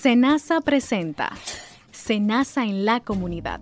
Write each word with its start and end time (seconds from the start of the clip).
Senasa 0.00 0.60
presenta 0.60 1.32
Senasa 1.90 2.62
en 2.62 2.84
la 2.84 3.00
comunidad. 3.00 3.60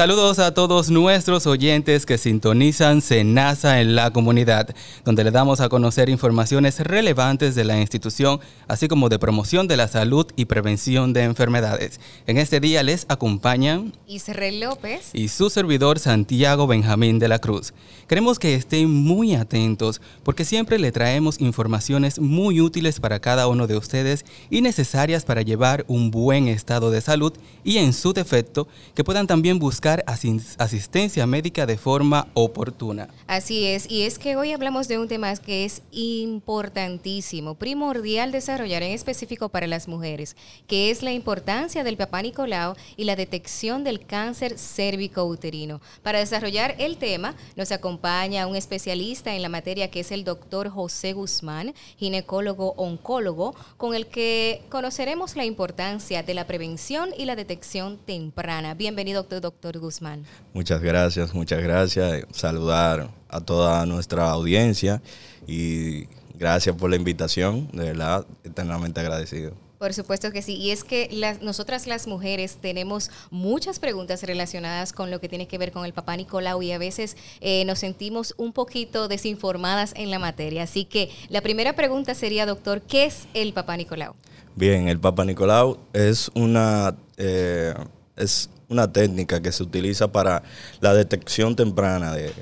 Saludos 0.00 0.38
a 0.38 0.54
todos 0.54 0.88
nuestros 0.88 1.46
oyentes 1.46 2.06
que 2.06 2.16
sintonizan 2.16 3.02
Senasa 3.02 3.82
en 3.82 3.94
la 3.94 4.10
comunidad, 4.10 4.74
donde 5.04 5.24
le 5.24 5.30
damos 5.30 5.60
a 5.60 5.68
conocer 5.68 6.08
informaciones 6.08 6.80
relevantes 6.80 7.54
de 7.54 7.64
la 7.64 7.78
institución, 7.78 8.40
así 8.66 8.88
como 8.88 9.10
de 9.10 9.18
promoción 9.18 9.68
de 9.68 9.76
la 9.76 9.88
salud 9.88 10.26
y 10.36 10.46
prevención 10.46 11.12
de 11.12 11.24
enfermedades. 11.24 12.00
En 12.26 12.38
este 12.38 12.60
día 12.60 12.82
les 12.82 13.04
acompañan 13.10 13.92
Israel 14.06 14.60
López 14.60 15.10
y 15.12 15.28
su 15.28 15.50
servidor 15.50 15.98
Santiago 15.98 16.66
Benjamín 16.66 17.18
de 17.18 17.28
la 17.28 17.38
Cruz. 17.38 17.74
Queremos 18.08 18.38
que 18.38 18.54
estén 18.54 18.90
muy 18.90 19.34
atentos 19.34 20.00
porque 20.22 20.46
siempre 20.46 20.78
le 20.78 20.92
traemos 20.92 21.38
informaciones 21.42 22.18
muy 22.18 22.62
útiles 22.62 23.00
para 23.00 23.20
cada 23.20 23.48
uno 23.48 23.66
de 23.66 23.76
ustedes 23.76 24.24
y 24.48 24.62
necesarias 24.62 25.26
para 25.26 25.42
llevar 25.42 25.84
un 25.88 26.10
buen 26.10 26.48
estado 26.48 26.90
de 26.90 27.02
salud 27.02 27.34
y 27.64 27.76
en 27.76 27.92
su 27.92 28.14
defecto 28.14 28.66
que 28.94 29.04
puedan 29.04 29.26
también 29.26 29.58
buscar 29.58 29.89
asistencia 30.06 31.26
médica 31.26 31.66
de 31.66 31.76
forma 31.76 32.28
oportuna. 32.34 33.08
Así 33.26 33.66
es, 33.66 33.90
y 33.90 34.02
es 34.02 34.18
que 34.18 34.36
hoy 34.36 34.52
hablamos 34.52 34.88
de 34.88 34.98
un 34.98 35.08
tema 35.08 35.34
que 35.36 35.64
es 35.64 35.82
importantísimo, 35.90 37.54
primordial 37.54 38.32
desarrollar 38.32 38.82
en 38.82 38.92
específico 38.92 39.48
para 39.48 39.66
las 39.66 39.88
mujeres, 39.88 40.36
que 40.66 40.90
es 40.90 41.02
la 41.02 41.12
importancia 41.12 41.84
del 41.84 41.96
papá 41.96 42.22
Nicolau 42.22 42.74
y 42.96 43.04
la 43.04 43.16
detección 43.16 43.84
del 43.84 44.04
cáncer 44.04 44.58
cérvico-uterino. 44.58 45.80
Para 46.02 46.18
desarrollar 46.18 46.74
el 46.78 46.96
tema 46.96 47.34
nos 47.56 47.72
acompaña 47.72 48.46
un 48.46 48.56
especialista 48.56 49.34
en 49.34 49.42
la 49.42 49.48
materia 49.48 49.90
que 49.90 50.00
es 50.00 50.12
el 50.12 50.24
doctor 50.24 50.68
José 50.68 51.12
Guzmán, 51.12 51.74
ginecólogo 51.96 52.74
oncólogo, 52.76 53.54
con 53.76 53.94
el 53.94 54.06
que 54.06 54.62
conoceremos 54.68 55.36
la 55.36 55.44
importancia 55.44 56.22
de 56.22 56.34
la 56.34 56.46
prevención 56.46 57.10
y 57.16 57.24
la 57.24 57.36
detección 57.36 57.98
temprana. 57.98 58.74
Bienvenido, 58.74 59.22
doctor 59.22 59.79
Guzmán. 59.80 60.24
Muchas 60.54 60.80
gracias, 60.80 61.34
muchas 61.34 61.62
gracias. 61.62 62.24
Saludar 62.32 63.10
a 63.28 63.40
toda 63.40 63.86
nuestra 63.86 64.30
audiencia 64.30 65.02
y 65.46 66.06
gracias 66.38 66.76
por 66.76 66.90
la 66.90 66.96
invitación, 66.96 67.68
de 67.72 67.84
verdad, 67.84 68.26
eternamente 68.44 69.00
agradecido. 69.00 69.54
Por 69.80 69.94
supuesto 69.94 70.30
que 70.30 70.42
sí. 70.42 70.56
Y 70.56 70.72
es 70.72 70.84
que 70.84 71.08
las, 71.10 71.40
nosotras 71.40 71.86
las 71.86 72.06
mujeres 72.06 72.58
tenemos 72.60 73.10
muchas 73.30 73.78
preguntas 73.78 74.22
relacionadas 74.24 74.92
con 74.92 75.10
lo 75.10 75.20
que 75.20 75.28
tiene 75.30 75.48
que 75.48 75.56
ver 75.56 75.72
con 75.72 75.86
el 75.86 75.94
papá 75.94 76.18
Nicolau 76.18 76.62
y 76.62 76.72
a 76.72 76.76
veces 76.76 77.16
eh, 77.40 77.64
nos 77.64 77.78
sentimos 77.78 78.34
un 78.36 78.52
poquito 78.52 79.08
desinformadas 79.08 79.94
en 79.96 80.10
la 80.10 80.18
materia. 80.18 80.64
Así 80.64 80.84
que 80.84 81.08
la 81.30 81.40
primera 81.40 81.76
pregunta 81.76 82.14
sería, 82.14 82.44
doctor, 82.44 82.82
¿qué 82.82 83.06
es 83.06 83.26
el 83.32 83.54
papá 83.54 83.74
Nicolau? 83.78 84.14
Bien, 84.54 84.86
el 84.86 85.00
papá 85.00 85.24
Nicolau 85.24 85.78
es 85.94 86.30
una... 86.34 86.94
Eh, 87.16 87.72
es 88.16 88.50
una 88.70 88.92
técnica 88.92 89.42
que 89.42 89.52
se 89.52 89.62
utiliza 89.62 90.10
para 90.10 90.42
la 90.80 90.94
detección 90.94 91.54
temprana 91.56 92.14
de, 92.14 92.32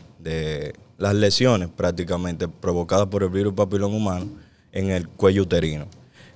las 0.99 1.15
lesiones 1.15 1.69
prácticamente 1.69 2.49
provocadas 2.49 3.07
por 3.07 3.23
el 3.23 3.31
virus 3.31 3.55
papilón 3.55 3.95
humano 3.95 4.27
en 4.73 4.91
el 4.91 5.09
cuello 5.09 5.43
uterino. 5.43 5.87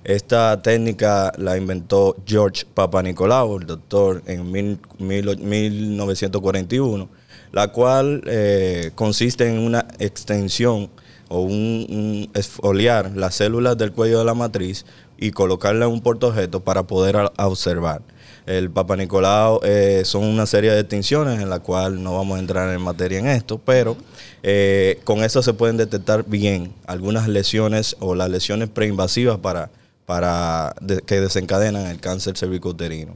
Esta 0.03 0.59
técnica 0.61 1.31
la 1.37 1.57
inventó 1.57 2.15
George 2.25 2.65
Papanicolau, 2.73 3.59
el 3.59 3.67
doctor, 3.67 4.23
en 4.25 4.51
1941, 4.51 7.09
la 7.51 7.67
cual 7.69 8.23
eh, 8.25 8.91
consiste 8.95 9.47
en 9.47 9.59
una 9.59 9.85
extensión 9.99 10.89
o 11.29 11.41
un, 11.41 12.29
esfoliar 12.33 13.11
las 13.15 13.35
células 13.35 13.77
del 13.77 13.91
cuello 13.91 14.19
de 14.19 14.25
la 14.25 14.33
matriz 14.33 14.85
y 15.17 15.31
colocarla 15.31 15.85
en 15.85 15.91
un 15.91 16.01
portojeto 16.01 16.63
para 16.63 16.83
poder 16.83 17.15
observar. 17.37 18.01
El 18.45 18.69
Papa 18.69 18.97
Nicolau 18.97 19.61
eh, 19.63 20.01
son 20.05 20.23
una 20.23 20.45
serie 20.45 20.71
de 20.71 20.77
distinciones 20.77 21.41
en 21.41 21.49
la 21.49 21.59
cual 21.59 22.03
no 22.03 22.17
vamos 22.17 22.37
a 22.37 22.39
entrar 22.39 22.73
en 22.73 22.81
materia 22.81 23.19
en 23.19 23.27
esto, 23.27 23.57
pero 23.57 23.95
eh, 24.41 24.99
con 25.05 25.23
eso 25.23 25.41
se 25.41 25.53
pueden 25.53 25.77
detectar 25.77 26.25
bien 26.25 26.73
algunas 26.85 27.27
lesiones 27.29 27.95
o 27.99 28.15
las 28.15 28.29
lesiones 28.29 28.67
preinvasivas 28.67 29.37
para, 29.37 29.69
para 30.05 30.75
que 31.05 31.21
desencadenan 31.21 31.85
el 31.87 31.99
cáncer 31.99 32.37
cervicouterino. 32.37 33.15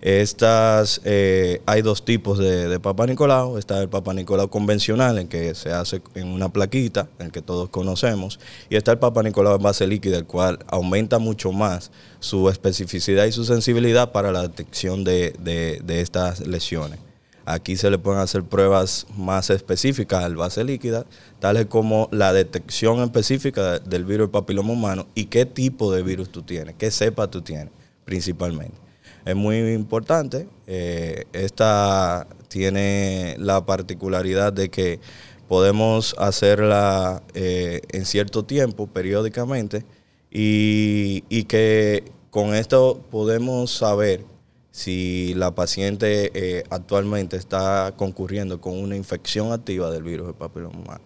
Estas, 0.00 1.00
eh, 1.04 1.60
hay 1.66 1.82
dos 1.82 2.04
tipos 2.04 2.38
de, 2.38 2.68
de, 2.68 2.78
Papa 2.78 3.06
Nicolau. 3.06 3.58
Está 3.58 3.82
el 3.82 3.88
Papa 3.88 4.14
Nicolau 4.14 4.48
convencional, 4.48 5.18
en 5.18 5.26
que 5.26 5.56
se 5.56 5.72
hace 5.72 6.00
en 6.14 6.28
una 6.28 6.50
plaquita, 6.50 7.08
el 7.18 7.32
que 7.32 7.42
todos 7.42 7.68
conocemos. 7.68 8.38
Y 8.70 8.76
está 8.76 8.92
el 8.92 8.98
Papa 8.98 9.24
Nicolau 9.24 9.56
en 9.56 9.62
base 9.62 9.86
líquida, 9.88 10.16
el 10.16 10.24
cual 10.24 10.60
aumenta 10.68 11.18
mucho 11.18 11.50
más 11.50 11.90
su 12.20 12.48
especificidad 12.48 13.24
y 13.26 13.32
su 13.32 13.44
sensibilidad 13.44 14.12
para 14.12 14.30
la 14.30 14.42
detección 14.42 15.02
de, 15.02 15.34
de 15.40 16.00
estas 16.00 16.46
lesiones. 16.46 17.00
Aquí 17.44 17.76
se 17.76 17.90
le 17.90 17.98
pueden 17.98 18.20
hacer 18.20 18.44
pruebas 18.44 19.06
más 19.16 19.48
específicas 19.48 20.22
al 20.22 20.36
base 20.36 20.62
líquida, 20.64 21.06
tales 21.40 21.66
como 21.66 22.08
la 22.12 22.34
detección 22.34 23.00
específica 23.00 23.78
del 23.78 24.04
virus 24.04 24.28
papiloma 24.28 24.74
humano 24.74 25.06
y 25.14 25.24
qué 25.24 25.46
tipo 25.46 25.90
de 25.90 26.02
virus 26.02 26.28
tú 26.28 26.42
tienes, 26.42 26.74
qué 26.76 26.90
cepa 26.90 27.30
tú 27.30 27.40
tienes 27.40 27.70
principalmente 28.04 28.87
es 29.28 29.36
muy 29.36 29.58
importante. 29.74 30.48
Eh, 30.66 31.24
esta 31.34 32.26
tiene 32.48 33.36
la 33.38 33.66
particularidad 33.66 34.54
de 34.54 34.70
que 34.70 35.00
podemos 35.48 36.14
hacerla 36.18 37.22
eh, 37.34 37.82
en 37.90 38.06
cierto 38.06 38.46
tiempo, 38.46 38.86
periódicamente, 38.86 39.84
y, 40.30 41.20
que 41.44 42.10
con 42.30 42.54
esto 42.54 43.02
podemos 43.10 43.70
saber 43.70 44.24
si 44.70 45.34
la 45.34 45.54
paciente 45.54 46.30
eh, 46.34 46.64
actualmente 46.70 47.36
está 47.36 47.92
concurriendo 47.96 48.62
con 48.62 48.78
una 48.78 48.96
infección 48.96 49.52
activa 49.52 49.90
del 49.90 50.04
virus 50.04 50.28
del 50.28 50.36
papiloma. 50.36 51.00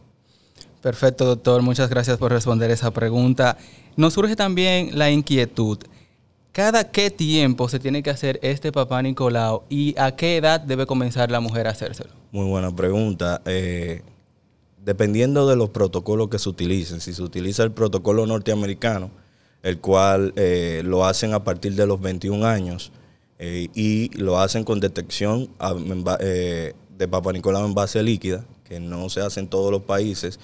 Perfecto, 0.80 1.24
doctor. 1.24 1.62
Muchas 1.62 1.90
gracias 1.90 2.18
por 2.18 2.30
responder 2.30 2.70
esa 2.70 2.92
pregunta. 2.92 3.56
Nos 3.96 4.14
surge 4.14 4.36
también 4.36 4.96
la 4.96 5.10
inquietud. 5.10 5.78
¿Cada 6.52 6.90
qué 6.90 7.10
tiempo 7.10 7.66
se 7.70 7.78
tiene 7.78 8.02
que 8.02 8.10
hacer 8.10 8.38
este 8.42 8.72
papá 8.72 9.00
Nicolau 9.00 9.62
y 9.70 9.98
a 9.98 10.14
qué 10.14 10.36
edad 10.36 10.60
debe 10.60 10.84
comenzar 10.84 11.30
la 11.30 11.40
mujer 11.40 11.66
a 11.66 11.70
hacérselo? 11.70 12.10
Muy 12.30 12.46
buena 12.46 12.76
pregunta. 12.76 13.40
Eh, 13.46 14.02
dependiendo 14.84 15.48
de 15.48 15.56
los 15.56 15.70
protocolos 15.70 16.28
que 16.28 16.38
se 16.38 16.50
utilicen, 16.50 17.00
si 17.00 17.14
se 17.14 17.22
utiliza 17.22 17.62
el 17.62 17.72
protocolo 17.72 18.26
norteamericano, 18.26 19.10
el 19.62 19.78
cual 19.78 20.34
eh, 20.36 20.82
lo 20.84 21.06
hacen 21.06 21.32
a 21.32 21.42
partir 21.42 21.74
de 21.74 21.86
los 21.86 22.02
21 22.02 22.44
años 22.44 22.92
eh, 23.38 23.68
y 23.74 24.10
lo 24.18 24.38
hacen 24.38 24.62
con 24.62 24.78
detección 24.78 25.48
de 25.58 27.08
papá 27.08 27.32
Nicolau 27.32 27.64
en 27.64 27.72
base 27.72 28.02
líquida, 28.02 28.44
que 28.64 28.78
no 28.78 29.08
se 29.08 29.22
hace 29.22 29.40
en 29.40 29.48
todos 29.48 29.70
los 29.70 29.84
países, 29.84 30.38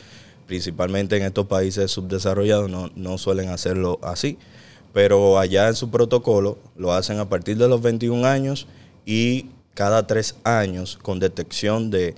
principalmente 0.46 1.18
en 1.18 1.24
estos 1.24 1.46
países 1.48 1.90
subdesarrollados 1.90 2.70
no, 2.70 2.90
no 2.96 3.18
suelen 3.18 3.50
hacerlo 3.50 3.98
así 4.02 4.38
pero 4.92 5.38
allá 5.38 5.68
en 5.68 5.74
su 5.74 5.90
protocolo 5.90 6.58
lo 6.76 6.92
hacen 6.92 7.18
a 7.18 7.28
partir 7.28 7.56
de 7.56 7.68
los 7.68 7.82
21 7.82 8.26
años 8.26 8.66
y 9.04 9.46
cada 9.74 10.06
tres 10.06 10.36
años 10.44 10.98
con 11.00 11.18
detección 11.20 11.90
de 11.90 12.14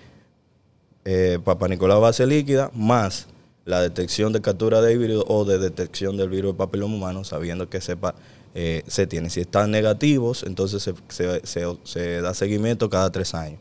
eh, 1.04 1.38
Papa 1.44 1.68
Nicolau 1.68 2.00
base 2.00 2.26
líquida 2.26 2.70
más 2.74 3.26
la 3.64 3.80
detección 3.80 4.32
de 4.32 4.40
captura 4.40 4.80
de 4.80 4.92
híbrido 4.92 5.24
o 5.28 5.44
de 5.44 5.58
detección 5.58 6.16
del 6.16 6.30
virus 6.30 6.50
del 6.50 6.56
papiloma 6.56 6.96
humano, 6.96 7.24
sabiendo 7.24 7.68
que 7.68 7.80
sepa 7.80 8.14
eh, 8.54 8.82
se 8.86 9.06
tiene. 9.06 9.30
Si 9.30 9.40
están 9.40 9.70
negativos, 9.70 10.42
entonces 10.42 10.92
se, 11.08 12.20
da 12.20 12.34
seguimiento 12.34 12.90
cada 12.90 13.12
tres 13.12 13.34
años. 13.34 13.60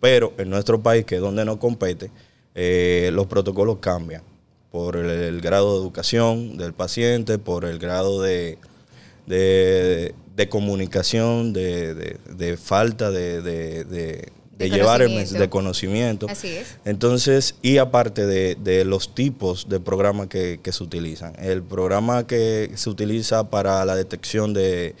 Pero 0.00 0.34
en 0.36 0.50
nuestro 0.50 0.82
país, 0.82 1.06
que 1.06 1.14
es 1.16 1.20
donde 1.22 1.44
no 1.44 1.58
compete, 1.58 2.10
eh, 2.54 3.10
los 3.14 3.26
protocolos 3.26 3.78
cambian 3.80 4.22
por 4.70 4.96
el, 4.96 5.40
grado 5.40 5.74
de 5.74 5.80
educación 5.80 6.56
del 6.56 6.72
paciente, 6.72 7.38
por 7.38 7.64
el 7.64 7.78
grado 7.78 8.20
de, 8.22 8.58
de, 9.26 10.48
comunicación, 10.48 11.52
de, 11.52 12.58
falta 12.62 13.10
de, 13.10 14.30
llevar 14.58 15.02
el 15.02 15.28
de 15.28 15.48
conocimiento. 15.48 16.26
Así 16.28 16.48
es. 16.48 16.78
Entonces, 16.84 17.54
y 17.62 17.78
aparte 17.78 18.26
de, 18.26 18.84
los 18.84 19.14
tipos 19.14 19.68
de 19.68 19.80
programas 19.80 20.26
que, 20.28 20.60
se 20.70 20.82
utilizan. 20.82 21.34
El 21.38 21.62
programa 21.62 22.26
que 22.26 22.72
se 22.74 22.90
utiliza 22.90 23.48
para 23.50 23.84
la 23.84 23.96
detección 23.96 24.52
de, 24.52 24.94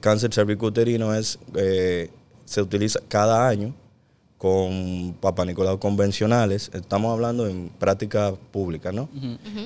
cáncer 0.00 0.32
cervicuterino 0.32 1.14
es, 1.14 1.38
eh, 1.56 2.10
se 2.44 2.62
utiliza 2.62 3.00
cada 3.08 3.48
año 3.48 3.74
con 4.38 5.16
Papa 5.20 5.44
Nicolau 5.44 5.78
convencionales, 5.78 6.70
estamos 6.74 7.12
hablando 7.12 7.48
en 7.48 7.70
práctica 7.70 8.34
pública, 8.52 8.92
¿no? 8.92 9.08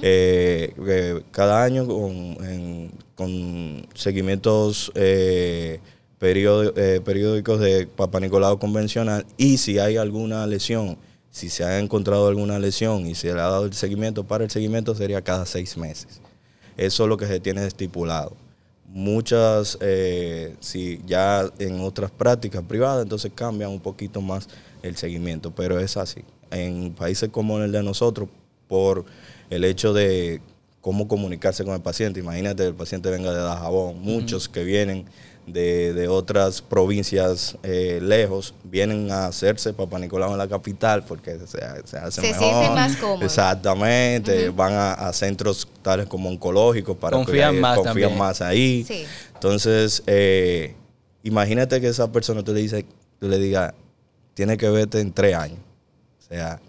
Eh, 0.03 1.23
cada 1.33 1.65
año 1.65 1.87
con, 1.87 3.83
seguimientos 3.95 4.93
eh, 4.95 5.81
eh, 6.21 7.01
periódicos 7.05 7.61
de 7.61 7.87
Papa 7.89 8.21
Nicolau 8.21 8.59
convencional 8.59 9.27
y 9.37 9.59
si 9.59 9.79
hay 9.79 9.97
alguna 9.97 10.47
lesión 10.47 10.97
Si 11.33 11.49
se 11.49 11.65
ha 11.65 11.79
encontrado 11.79 12.27
alguna 12.27 12.59
lesión 12.59 13.07
y 13.07 13.15
se 13.15 13.33
le 13.33 13.41
ha 13.41 13.45
dado 13.45 13.67
el 13.67 13.73
seguimiento, 13.73 14.25
para 14.25 14.43
el 14.43 14.51
seguimiento 14.51 14.97
sería 14.97 15.23
cada 15.23 15.47
seis 15.47 15.77
meses. 15.77 16.21
Eso 16.77 17.05
es 17.05 17.09
lo 17.09 17.17
que 17.17 17.27
se 17.27 17.39
tiene 17.39 17.65
estipulado. 17.65 18.33
Muchas, 18.93 19.79
eh, 19.81 20.57
si 20.61 21.01
ya 21.07 21.49
en 21.59 21.81
otras 21.81 22.11
prácticas 22.11 22.63
privadas, 22.65 23.05
entonces 23.05 23.31
cambian 23.35 23.71
un 23.71 23.81
poquito 23.81 24.21
más 24.21 24.49
el 24.83 24.97
seguimiento, 24.97 25.53
pero 25.55 25.79
es 25.79 25.97
así. 25.97 26.25
En 26.51 26.93
países 26.95 27.29
como 27.29 27.61
el 27.61 27.71
de 27.71 27.83
nosotros, 27.83 28.29
por 28.67 29.05
el 29.51 29.65
hecho 29.65 29.93
de 29.93 30.41
cómo 30.81 31.09
comunicarse 31.09 31.65
con 31.65 31.75
el 31.75 31.83
paciente. 31.83 32.21
Imagínate 32.21 32.67
el 32.67 32.75
paciente 32.75 33.11
venga 33.11 33.33
de 33.33 33.41
Dajabón, 33.41 34.01
muchos 34.01 34.49
que 34.49 34.65
vienen 34.65 35.05
de, 35.47 36.09
otras 36.09 36.63
provincias 36.63 37.57
eh, 37.63 37.99
lejos 38.03 38.55
vienen 38.65 39.11
a 39.11 39.27
hacerse 39.27 39.73
Papá 39.73 39.99
Nicolau 39.99 40.33
en 40.33 40.39
la 40.39 40.49
capital 40.49 41.05
porque 41.05 41.39
se, 41.39 41.59
se 41.85 41.97
hace 41.97 42.21
se 42.21 42.35
sienten 42.35 42.75
más 42.75 42.97
cómodos. 42.97 43.23
Exactamente, 43.23 44.51
van 44.51 44.73
a, 44.75 45.13
centros 45.13 45.67
tales 45.83 46.07
como 46.07 46.29
oncológicos 46.29 46.97
para 46.97 47.17
confían 47.17 47.61
más 47.61 47.79
confían 47.79 48.17
más 48.17 48.41
ahí. 48.41 48.87
Entonces, 49.35 50.03
eh, 50.07 50.75
imagínate 51.23 51.81
que 51.81 51.89
esa 51.89 52.11
persona 52.13 52.43
tú 52.43 52.53
le 52.53 52.61
dices, 52.61 52.85
tú 53.19 53.29
le 53.29 53.39
digas, 53.39 53.75
tiene 54.35 54.57
que 54.57 54.69
verte 54.69 55.01
en 55.01 55.13
tres 55.13 55.35
años. 55.35 55.59
O 56.19 56.29
sea, 56.33 56.61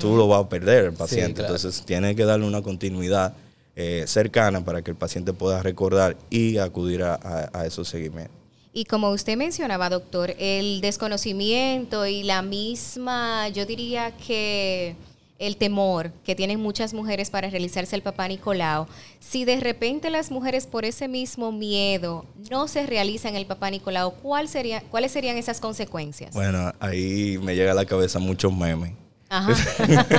tú 0.00 0.16
lo 0.16 0.28
vas 0.28 0.44
a 0.44 0.48
perder 0.48 0.86
el 0.86 0.92
paciente. 0.92 1.42
Entonces, 1.42 1.82
tiene 1.84 2.16
que 2.16 2.24
darle 2.24 2.46
una 2.46 2.62
continuidad 2.62 3.34
eh, 3.74 4.04
cercana 4.06 4.64
para 4.64 4.82
que 4.82 4.90
el 4.90 4.96
paciente 4.96 5.32
pueda 5.32 5.62
recordar 5.62 6.16
y 6.28 6.58
acudir 6.58 7.02
a, 7.02 7.64
esos 7.64 7.88
seguimientos. 7.88 8.36
Y 8.74 8.84
como 8.84 9.10
usted 9.10 9.36
mencionaba, 9.36 9.88
doctor, 9.88 10.34
el 10.38 10.80
desconocimiento 10.80 12.06
y 12.06 12.22
la 12.22 12.42
misma, 12.42 13.48
yo 13.48 13.66
diría 13.66 14.12
que 14.16 14.96
el 15.38 15.56
temor 15.56 16.12
que 16.24 16.34
tienen 16.34 16.60
muchas 16.60 16.94
mujeres 16.94 17.28
para 17.28 17.50
realizarse 17.50 17.96
el 17.96 18.02
papá 18.02 18.28
Nicolau, 18.28 18.86
si 19.20 19.44
de 19.44 19.58
repente 19.58 20.08
las 20.08 20.30
mujeres 20.30 20.66
por 20.66 20.84
ese 20.84 21.08
mismo 21.08 21.50
miedo 21.50 22.26
no 22.50 22.68
se 22.68 22.86
realizan 22.86 23.34
el 23.36 23.46
papá 23.46 23.70
Nicolau, 23.70 24.14
¿cuál 24.22 24.48
sería, 24.48 24.82
¿cuáles 24.82 25.12
serían 25.12 25.36
esas 25.36 25.60
consecuencias? 25.60 26.32
Bueno, 26.32 26.72
ahí 26.78 27.38
me 27.42 27.56
llega 27.56 27.72
a 27.72 27.74
la 27.74 27.86
cabeza 27.86 28.18
muchos 28.18 28.54
memes. 28.54 28.92
Ajá. 29.28 29.54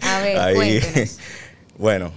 a 0.02 0.20
ver, 0.20 0.54
cuéntenos. 0.54 1.18
Bueno, 1.76 2.12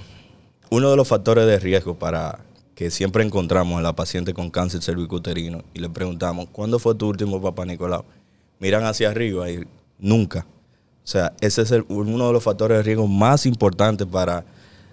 uno 0.69 0.89
de 0.89 0.95
los 0.95 1.07
factores 1.07 1.45
de 1.45 1.59
riesgo 1.59 1.97
para 1.97 2.39
que 2.75 2.91
siempre 2.91 3.23
encontramos 3.23 3.77
en 3.77 3.83
la 3.83 3.95
paciente 3.95 4.33
con 4.33 4.51
cáncer 4.51 4.83
cervicuterino 4.83 5.63
y 5.73 5.79
le 5.79 5.89
preguntamos, 5.89 6.47
¿cuándo 6.51 6.77
fue 6.77 6.93
tu 6.95 7.07
último 7.07 7.41
papá 7.41 7.65
Nicolau? 7.65 8.05
Miran 8.59 8.85
hacia 8.85 9.09
arriba 9.09 9.49
y 9.49 9.65
nunca. 9.97 10.45
O 11.03 11.07
sea, 11.07 11.33
ese 11.41 11.61
es 11.61 11.71
uno 11.87 12.27
de 12.27 12.33
los 12.33 12.43
factores 12.43 12.77
de 12.77 12.83
riesgo 12.83 13.07
más 13.07 13.45
importantes 13.45 14.05
para 14.05 14.45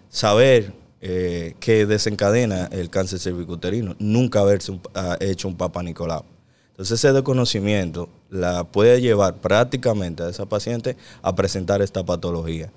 saber 0.08 0.72
eh, 1.00 1.54
qué 1.60 1.84
desencadena 1.84 2.68
el 2.72 2.88
cáncer 2.88 3.18
cervicuterino. 3.18 3.96
Nunca 3.98 4.40
haberse 4.40 4.80
ah, 4.94 5.16
hecho 5.20 5.48
un 5.48 5.56
papá 5.56 5.82
Nicolau. 5.82 6.24
Entonces 6.70 6.98
ese 6.98 7.12
desconocimiento 7.12 8.08
la 8.30 8.64
puede 8.64 9.00
llevar 9.00 9.36
prácticamente 9.36 10.22
a 10.22 10.28
esa 10.28 10.46
paciente 10.46 10.96
a 11.20 11.34
presentar 11.36 11.82
esta 11.82 12.04
patología. 12.04 12.72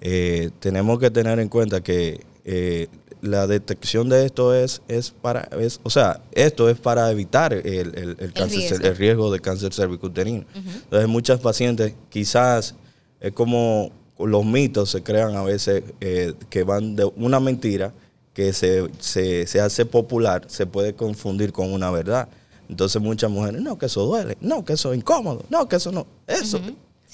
Eh, 0.00 0.50
tenemos 0.60 0.98
que 0.98 1.10
tener 1.10 1.40
en 1.40 1.48
cuenta 1.48 1.80
que 1.80 2.24
eh, 2.52 2.88
la 3.22 3.46
detección 3.46 4.08
de 4.08 4.26
esto 4.26 4.54
es, 4.56 4.82
es 4.88 5.12
para, 5.12 5.48
o 5.84 5.90
sea, 5.90 6.20
esto 6.32 6.68
es 6.68 6.80
para 6.80 7.08
evitar 7.12 7.52
el, 7.52 8.16
el, 8.18 8.32
cáncer, 8.32 8.58
riesgo. 8.58 8.86
el 8.86 8.96
riesgo 8.96 9.32
de 9.32 9.38
cáncer 9.38 9.72
cervicuterino. 9.72 10.44
Entonces, 10.54 11.08
muchas 11.08 11.38
pacientes 11.38 11.94
quizás 12.08 12.74
es 13.20 13.32
como 13.32 13.92
los 14.18 14.44
mitos 14.44 14.90
se 14.90 15.04
crean 15.04 15.36
a 15.36 15.42
veces 15.44 15.84
eh, 16.00 16.34
que 16.48 16.64
van 16.64 16.96
de 16.96 17.04
una 17.04 17.38
mentira 17.38 17.92
que 18.34 18.52
se, 18.52 18.88
se, 18.98 19.60
hace 19.60 19.86
popular, 19.86 20.42
se 20.48 20.66
puede 20.66 20.94
confundir 20.94 21.52
con 21.52 21.72
una 21.72 21.92
verdad. 21.92 22.28
Entonces 22.68 23.00
muchas 23.00 23.30
mujeres, 23.30 23.60
no, 23.60 23.78
que 23.78 23.86
eso 23.86 24.06
duele, 24.06 24.36
no, 24.40 24.64
que 24.64 24.72
eso 24.72 24.92
es 24.92 24.98
incómodo, 24.98 25.44
no, 25.50 25.68
que 25.68 25.76
eso 25.76 25.92
no, 25.92 26.04
eso. 26.26 26.60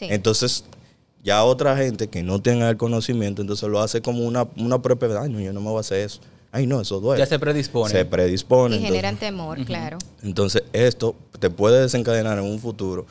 Entonces 0.00 0.64
ya 1.26 1.42
otra 1.42 1.76
gente 1.76 2.06
que 2.06 2.22
no 2.22 2.40
tenga 2.40 2.70
el 2.70 2.76
conocimiento, 2.76 3.42
entonces 3.42 3.68
lo 3.68 3.80
hace 3.80 4.00
como 4.00 4.24
una, 4.24 4.46
una 4.56 4.80
propia, 4.80 5.08
ay, 5.20 5.28
no, 5.28 5.40
yo 5.40 5.52
no 5.52 5.60
me 5.60 5.70
voy 5.70 5.78
a 5.78 5.80
hacer 5.80 5.98
eso. 5.98 6.20
Ay, 6.52 6.68
no, 6.68 6.80
eso 6.80 7.00
duele. 7.00 7.18
Ya 7.18 7.26
se 7.26 7.40
predispone. 7.40 7.90
Se 7.90 8.04
predispone. 8.04 8.76
Y 8.76 8.78
generan 8.78 9.16
temor, 9.16 9.62
claro. 9.64 9.98
Entonces, 10.22 10.62
esto 10.72 11.16
te 11.40 11.50
puede 11.50 11.82
desencadenar 11.82 12.38
en 12.38 12.44
un 12.44 12.60
futuro, 12.60 13.06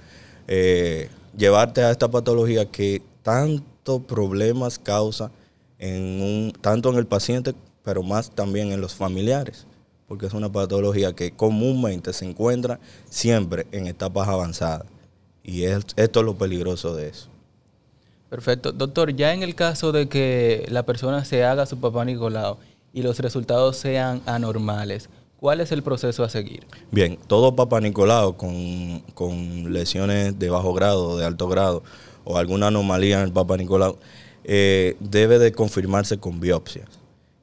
eh, 0.47 1.09
llevarte 1.37 1.83
a 1.83 1.91
esta 1.91 2.09
patología 2.09 2.65
que 2.65 3.01
tanto 3.21 3.99
problemas 3.99 4.79
causa 4.79 5.29
en 5.77 6.21
un, 6.21 6.53
tanto 6.61 6.89
en 6.93 6.95
el 6.97 7.07
paciente, 7.07 7.53
pero 7.83 8.01
más 8.01 8.31
también 8.31 8.71
en 8.71 8.79
los 8.79 8.95
familiares, 8.95 9.67
porque 10.07 10.27
es 10.27 10.33
una 10.33 10.49
patología 10.49 11.11
que 11.11 11.31
comúnmente 11.31 12.13
se 12.13 12.23
encuentra 12.23 12.79
siempre 13.09 13.67
en 13.73 13.87
etapas 13.87 14.29
avanzadas. 14.29 14.87
Y 15.43 15.65
esto 15.65 15.93
es 15.97 16.25
lo 16.25 16.37
peligroso 16.37 16.95
de 16.95 17.09
eso. 17.09 17.34
Perfecto. 18.35 18.73
Doctor, 18.73 19.15
ya 19.15 19.33
en 19.33 19.43
el 19.43 19.55
caso 19.55 19.93
de 19.93 20.09
que 20.09 20.65
la 20.67 20.83
persona 20.83 21.23
se 21.23 21.45
haga 21.45 21.65
su 21.65 21.79
papá 21.79 22.03
Nicolau 22.03 22.57
y 22.91 23.01
los 23.01 23.17
resultados 23.19 23.77
sean 23.77 24.21
anormales, 24.25 25.07
¿cuál 25.39 25.61
es 25.61 25.71
el 25.71 25.81
proceso 25.81 26.21
a 26.21 26.27
seguir? 26.27 26.67
Bien, 26.91 27.17
todo 27.27 27.55
papá 27.55 27.79
Nicolau 27.79 28.35
con, 28.35 29.71
lesiones 29.71 30.37
de 30.37 30.49
bajo 30.49 30.73
grado, 30.73 31.17
de 31.17 31.23
alto 31.23 31.47
grado 31.47 31.81
o 32.25 32.37
alguna 32.37 32.67
anomalía 32.67 33.19
en 33.19 33.23
el 33.23 33.31
papá 33.31 33.55
Nicolau 33.55 33.99
eh, 34.43 34.97
debe 34.99 35.39
de 35.39 35.53
confirmarse 35.53 36.17
con 36.17 36.41
biopsias. 36.41 36.89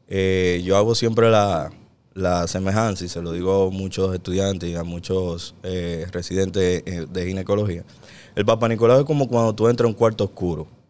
Eh, 0.08 0.60
yo 0.62 0.76
hago 0.76 0.94
siempre 0.94 1.30
la, 1.30 1.70
semejanza 2.48 3.06
y 3.06 3.08
se 3.08 3.22
lo 3.22 3.32
digo 3.32 3.68
a 3.68 3.70
muchos 3.70 4.14
estudiantes 4.14 4.68
y 4.68 4.74
a 4.74 4.84
muchos 4.84 5.54
eh, 5.62 6.04
residentes 6.12 6.84
de 6.84 7.26
ginecología. 7.26 7.82
El 8.36 8.44
papá 8.44 8.68
Nicolau 8.68 9.00
es 9.00 9.06
como 9.06 9.26
cuando 9.26 9.54
tú 9.54 9.68
entras 9.68 9.86
a 9.86 9.88
un 9.88 9.94
cuarto 9.94 10.24
oscuro 10.24 10.81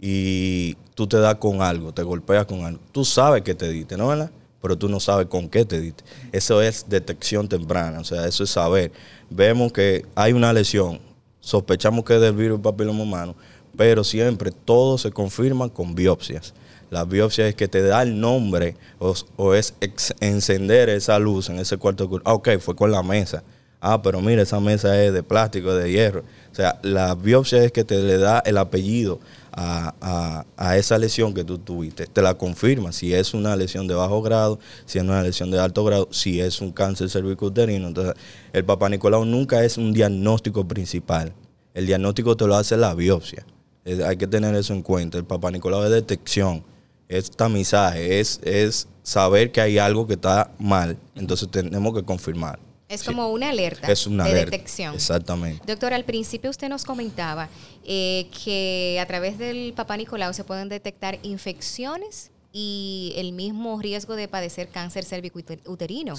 y 0.00 0.74
tú 0.94 1.06
te 1.06 1.18
das 1.18 1.36
con 1.36 1.62
algo, 1.62 1.92
te 1.92 2.02
golpeas 2.02 2.46
con 2.46 2.64
algo. 2.64 2.80
Tú 2.92 3.04
sabes 3.04 3.42
que 3.42 3.54
te 3.54 3.68
diste, 3.68 3.96
¿no 3.96 4.08
verdad? 4.08 4.30
Pero 4.60 4.76
tú 4.76 4.88
no 4.88 5.00
sabes 5.00 5.26
con 5.26 5.48
qué 5.48 5.64
te 5.64 5.80
diste. 5.80 6.04
Eso 6.32 6.60
es 6.60 6.86
detección 6.88 7.48
temprana, 7.48 8.00
o 8.00 8.04
sea, 8.04 8.26
eso 8.26 8.44
es 8.44 8.50
saber. 8.50 8.92
Vemos 9.30 9.72
que 9.72 10.04
hay 10.14 10.32
una 10.32 10.52
lesión, 10.52 11.00
sospechamos 11.40 12.04
que 12.04 12.14
es 12.14 12.20
del 12.20 12.34
virus 12.34 12.60
papiloma 12.60 13.02
humano, 13.02 13.36
pero 13.76 14.04
siempre 14.04 14.50
todo 14.50 14.98
se 14.98 15.10
confirma 15.10 15.68
con 15.68 15.94
biopsias. 15.94 16.54
La 16.90 17.04
biopsia 17.04 17.48
es 17.48 17.54
que 17.54 17.68
te 17.68 17.82
da 17.82 18.02
el 18.02 18.18
nombre 18.20 18.76
o, 18.98 19.54
es 19.54 19.74
encender 20.20 20.88
esa 20.88 21.18
luz 21.18 21.48
en 21.48 21.58
ese 21.58 21.76
cuarto 21.76 22.04
oscuro. 22.04 22.22
Ah, 22.24 22.34
ok, 22.34 22.58
fue 22.60 22.76
con 22.76 22.92
la 22.92 23.02
mesa. 23.02 23.42
Ah, 23.80 24.00
pero 24.02 24.20
mira, 24.20 24.42
esa 24.42 24.60
mesa 24.60 25.02
es 25.02 25.12
de 25.12 25.22
plástico, 25.22 25.74
de 25.74 25.90
hierro. 25.90 26.20
O 26.52 26.54
sea, 26.54 26.78
la 26.82 27.14
biopsia 27.14 27.62
es 27.62 27.72
que 27.72 27.84
te 27.84 28.00
le 28.02 28.18
da 28.18 28.38
el 28.46 28.56
apellido 28.56 29.18
a, 29.56 30.76
esa 30.76 30.98
lesión 30.98 31.32
que 31.32 31.44
tú 31.44 31.58
tuviste. 31.58 32.06
Te 32.06 32.22
la 32.22 32.34
confirma 32.34 32.92
si 32.92 33.14
es 33.14 33.32
una 33.34 33.56
lesión 33.56 33.86
de 33.86 33.94
bajo 33.94 34.20
grado, 34.22 34.58
si 34.84 34.98
es 34.98 35.04
una 35.04 35.22
lesión 35.22 35.50
de 35.50 35.58
alto 35.58 35.84
grado, 35.84 36.08
si 36.10 36.40
es 36.40 36.60
un 36.60 36.72
cáncer 36.72 37.08
cervicuterino. 37.08 37.88
Entonces, 37.88 38.14
el 38.52 38.64
papá 38.64 38.88
Nicolau 38.88 39.24
nunca 39.24 39.64
es 39.64 39.78
un 39.78 39.92
diagnóstico 39.92 40.66
principal. 40.68 41.32
El 41.74 41.86
diagnóstico 41.86 42.36
te 42.36 42.46
lo 42.46 42.54
hace 42.54 42.76
la 42.76 42.94
biopsia. 42.94 43.46
hay 43.84 44.16
que 44.16 44.26
tener 44.26 44.54
eso 44.54 44.74
en 44.74 44.82
cuenta. 44.82 45.16
El 45.16 45.24
papá 45.24 45.50
Nicolau 45.50 45.84
es 45.84 45.90
detección, 45.90 46.62
es 47.08 47.30
tamizaje, 47.30 48.20
es, 48.20 48.40
es 48.42 48.88
saber 49.02 49.52
que 49.52 49.60
hay 49.62 49.78
algo 49.78 50.06
que 50.06 50.14
está 50.14 50.50
mal. 50.58 50.98
Entonces 51.14 51.48
tenemos 51.50 51.94
que 51.94 52.02
confirmar. 52.02 52.65
Es 52.88 53.02
como 53.02 53.28
una 53.28 53.50
alerta 53.50 53.90
es 53.90 54.06
una 54.06 54.24
de 54.24 54.34
detección. 54.34 54.94
Exactamente. 54.94 55.62
Doctor, 55.66 55.92
al 55.92 56.04
principio 56.04 56.50
usted 56.50 56.68
nos 56.68 56.84
comentaba 56.84 57.48
eh, 57.84 58.28
que 58.44 58.98
a 59.00 59.06
través 59.06 59.38
del 59.38 59.72
papá 59.74 59.96
Nicolau 59.96 60.32
se 60.32 60.44
pueden 60.44 60.68
detectar 60.68 61.18
infecciones 61.22 62.30
y 62.58 63.12
el 63.16 63.34
mismo 63.34 63.78
riesgo 63.82 64.16
de 64.16 64.28
padecer 64.28 64.68
cáncer 64.68 65.04
cervicouterino. 65.04 66.14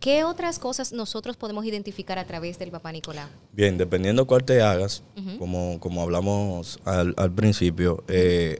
¿Qué 0.00 0.22
otras 0.22 0.58
cosas 0.58 0.92
nosotros 0.92 1.38
podemos 1.38 1.64
identificar 1.64 2.18
a 2.18 2.26
través 2.26 2.58
del 2.58 2.70
papá 2.70 2.92
Nicolau? 2.92 3.26
Bien, 3.52 3.78
dependiendo 3.78 4.26
cuál 4.26 4.44
te 4.44 4.60
hagas, 4.60 5.02
como, 5.38 5.80
como 5.80 6.02
hablamos 6.02 6.78
al, 6.84 7.32
principio, 7.32 8.04
eh, 8.08 8.58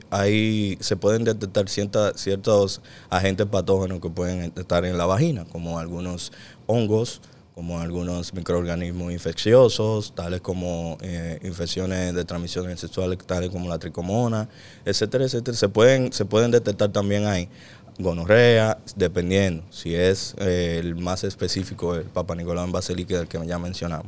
se 0.79 0.95
pueden 0.95 1.23
detectar 1.23 1.69
ciertos 1.69 2.81
agentes 3.11 3.45
patógenos 3.45 3.99
que 3.99 4.09
pueden 4.09 4.51
estar 4.55 4.83
en 4.85 4.97
la 4.97 5.05
vagina, 5.05 5.45
como 5.45 5.77
algunos 5.77 6.31
hongos, 6.65 7.21
como 7.59 7.77
algunos 7.77 8.33
microorganismos 8.33 9.11
infecciosos, 9.11 10.15
tales 10.15 10.39
como 10.39 10.97
eh, 11.01 11.39
infecciones 11.43 12.15
de 12.15 12.23
transmisiones 12.23 12.79
sexuales, 12.79 13.17
tales 13.25 13.49
como 13.49 13.67
la 13.67 13.77
tricomona, 13.77 14.47
etcétera, 14.85 15.25
etcétera. 15.25 15.57
Se 15.57 15.67
pueden, 15.67 16.13
se 16.13 16.23
pueden 16.23 16.51
detectar 16.51 16.89
también 16.93 17.25
ahí 17.27 17.49
gonorrea, 17.97 18.77
dependiendo 18.95 19.65
si 19.71 19.93
es 19.93 20.35
eh, 20.39 20.77
el 20.79 20.95
más 20.95 21.25
específico, 21.25 21.95
el 21.95 22.05
Papa 22.05 22.33
Nicolás 22.33 22.63
en 22.63 22.71
base 22.71 22.95
líquida, 22.95 23.19
el 23.19 23.27
que 23.27 23.45
ya 23.45 23.59
mencionamos. 23.59 24.07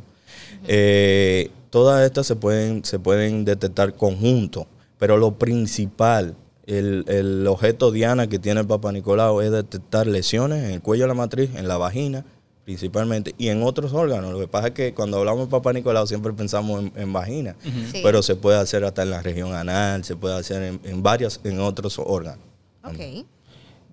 Eh, 0.66 1.52
todas 1.72 2.06
estas 2.06 2.28
se 2.28 2.38
pueden, 2.38 2.86
se 2.86 3.00
pueden 3.00 3.44
detectar 3.44 3.96
conjunto, 3.96 4.66
pero 4.98 5.18
lo 5.18 5.38
principal, 5.38 6.38
el, 6.68 7.04
el 7.10 7.46
objeto 7.48 7.92
diana 7.92 8.28
que 8.28 8.40
tiene 8.40 8.62
el 8.62 8.68
Papa 8.68 8.94
Nicolau 8.94 9.42
es 9.42 9.52
detectar 9.52 10.08
lesiones 10.08 10.64
en 10.64 10.72
el 10.72 10.82
cuello 10.82 11.04
de 11.04 11.10
la 11.10 11.16
matriz, 11.16 11.50
en 11.54 11.68
la 11.68 11.76
vagina, 11.76 12.24
principalmente, 12.66 13.34
y 13.38 13.50
en 13.50 13.64
otros 13.64 13.94
órganos. 13.94 14.32
Lo 14.32 14.40
que 14.40 14.48
pasa 14.48 14.68
es 14.68 14.74
que 14.74 14.94
cuando 14.94 15.18
hablamos 15.18 15.46
de 15.46 15.52
Papá 15.52 15.74
Nicolau 15.74 16.06
siempre 16.08 16.32
pensamos 16.34 16.86
en, 16.96 17.14
vagina, 17.14 17.56
pero 18.04 18.22
se 18.22 18.36
puede 18.36 18.60
hacer 18.60 18.84
hasta 18.84 19.04
en 19.04 19.10
la 19.10 19.22
región 19.22 19.54
anal, 19.54 20.04
se 20.04 20.16
puede 20.16 20.38
hacer 20.38 20.64
en, 20.64 20.80
en 20.84 21.04
varios, 21.04 21.40
en 21.44 21.60
otros 21.60 22.00
órganos. 22.00 22.46
Ok. 22.84 23.26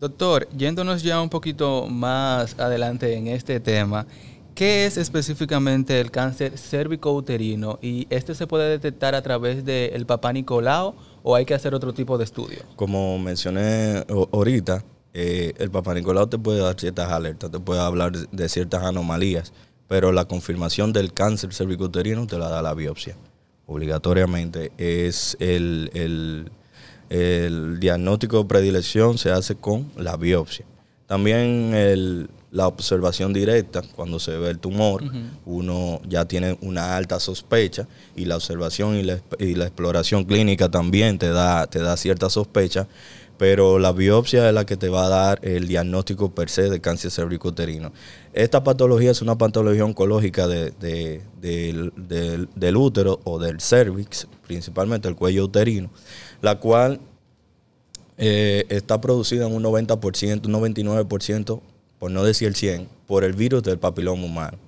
Doctor, 0.01 0.49
yéndonos 0.57 1.03
ya 1.03 1.21
un 1.21 1.29
poquito 1.29 1.89
más 1.89 2.59
adelante 2.61 3.17
en 3.17 3.27
este 3.27 3.59
tema, 3.59 4.07
¿qué 4.55 4.87
es 4.87 4.97
específicamente 4.97 6.01
el 6.01 6.13
cáncer 6.13 6.57
cérvico-uterino? 6.57 7.81
¿Y 7.83 8.07
este 8.09 8.37
se 8.37 8.47
puede 8.47 8.71
detectar 8.71 9.17
a 9.17 9.23
través 9.23 9.65
del 9.65 10.07
Papá 10.07 10.33
Nicolau 10.33 10.95
o 11.25 11.35
hay 11.35 11.45
que 11.45 11.55
hacer 11.55 11.75
otro 11.75 11.93
tipo 11.93 12.17
de 12.17 12.25
estudio? 12.25 12.61
Como 12.77 13.19
mencioné 13.19 14.05
ahorita, 14.33 14.85
eh, 15.15 15.55
el 15.59 15.71
Papá 15.71 15.95
Nicolau 15.95 16.27
te 16.27 16.39
puede 16.39 16.61
dar 16.61 16.79
ciertas 16.79 17.11
alertas, 17.11 17.51
te 17.51 17.61
puede 17.61 17.81
hablar 17.81 18.13
de 18.13 18.49
ciertas 18.49 18.83
anomalías, 18.83 19.53
pero 19.87 20.13
la 20.13 20.27
confirmación 20.27 20.93
del 20.93 21.13
cáncer 21.13 21.53
cervicouterino 21.53 22.27
te 22.27 22.39
la 22.39 22.49
da 22.49 22.63
la 22.63 22.75
biopsia. 22.75 23.17
Obligatoriamente 23.67 24.73
es 24.79 25.37
el, 25.41 25.91
el, 25.95 26.51
el 27.11 27.81
diagnóstico 27.81 28.39
de 28.39 28.45
predilección 28.45 29.19
se 29.19 29.31
hace 29.31 29.57
con 29.57 29.91
la 29.97 30.17
biopsia. 30.17 30.67
También 31.07 31.73
el, 31.75 32.29
la 32.51 32.67
observación 32.67 33.33
directa, 33.33 33.83
cuando 33.97 34.19
se 34.19 34.37
ve 34.37 34.51
el 34.51 34.59
tumor, 34.59 35.03
uno 35.45 36.01
ya 36.09 36.25
tiene 36.27 36.57
una 36.63 36.97
alta 36.97 37.21
sospecha 37.21 37.87
y 38.17 38.25
la 38.25 38.37
observación 38.37 38.97
y 38.97 39.03
la, 39.03 39.21
y 39.39 39.55
la, 39.55 39.65
exploración 39.65 40.25
clínica 40.25 40.71
también 40.71 41.19
te 41.19 41.29
da, 41.29 41.67
te 41.67 41.79
da 41.79 41.97
cierta 41.97 42.31
sospecha, 42.31 42.89
pero 43.39 43.79
la 43.79 43.93
biopsia 43.93 44.49
es 44.49 44.55
la 44.55 44.67
que 44.67 44.77
te 44.77 44.89
va 44.89 45.07
a 45.07 45.09
dar 45.09 45.39
el 45.43 45.69
diagnóstico 45.69 46.35
per 46.35 46.51
se 46.51 46.69
de 46.69 46.81
cáncer 46.81 47.13
cervicouterino. 47.13 47.93
Esta 48.33 48.65
patología 48.65 49.13
es 49.13 49.23
una 49.23 49.39
patología 49.39 49.85
oncológica 49.85 50.49
de, 50.49 50.73
del, 51.41 52.77
útero 52.77 53.21
o 53.23 53.39
del 53.39 53.61
cervix, 53.61 54.27
principalmente 54.47 55.07
el 55.09 55.15
cuello 55.15 55.45
uterino, 55.45 55.89
la 56.43 56.59
cual 56.59 57.01
eh, 58.19 58.67
está 58.69 59.01
producida 59.01 59.47
en 59.47 59.55
un 59.55 59.63
90%, 59.63 60.47
un 60.47 60.53
99%, 60.53 61.61
por 62.01 62.11
no 62.11 62.25
decir 62.25 62.49
el 62.49 62.55
100%, 62.55 62.89
por 63.07 63.23
el 63.23 63.35
virus 63.35 63.63
del 63.63 63.79
papiloma 63.79 64.25
humano. 64.25 64.59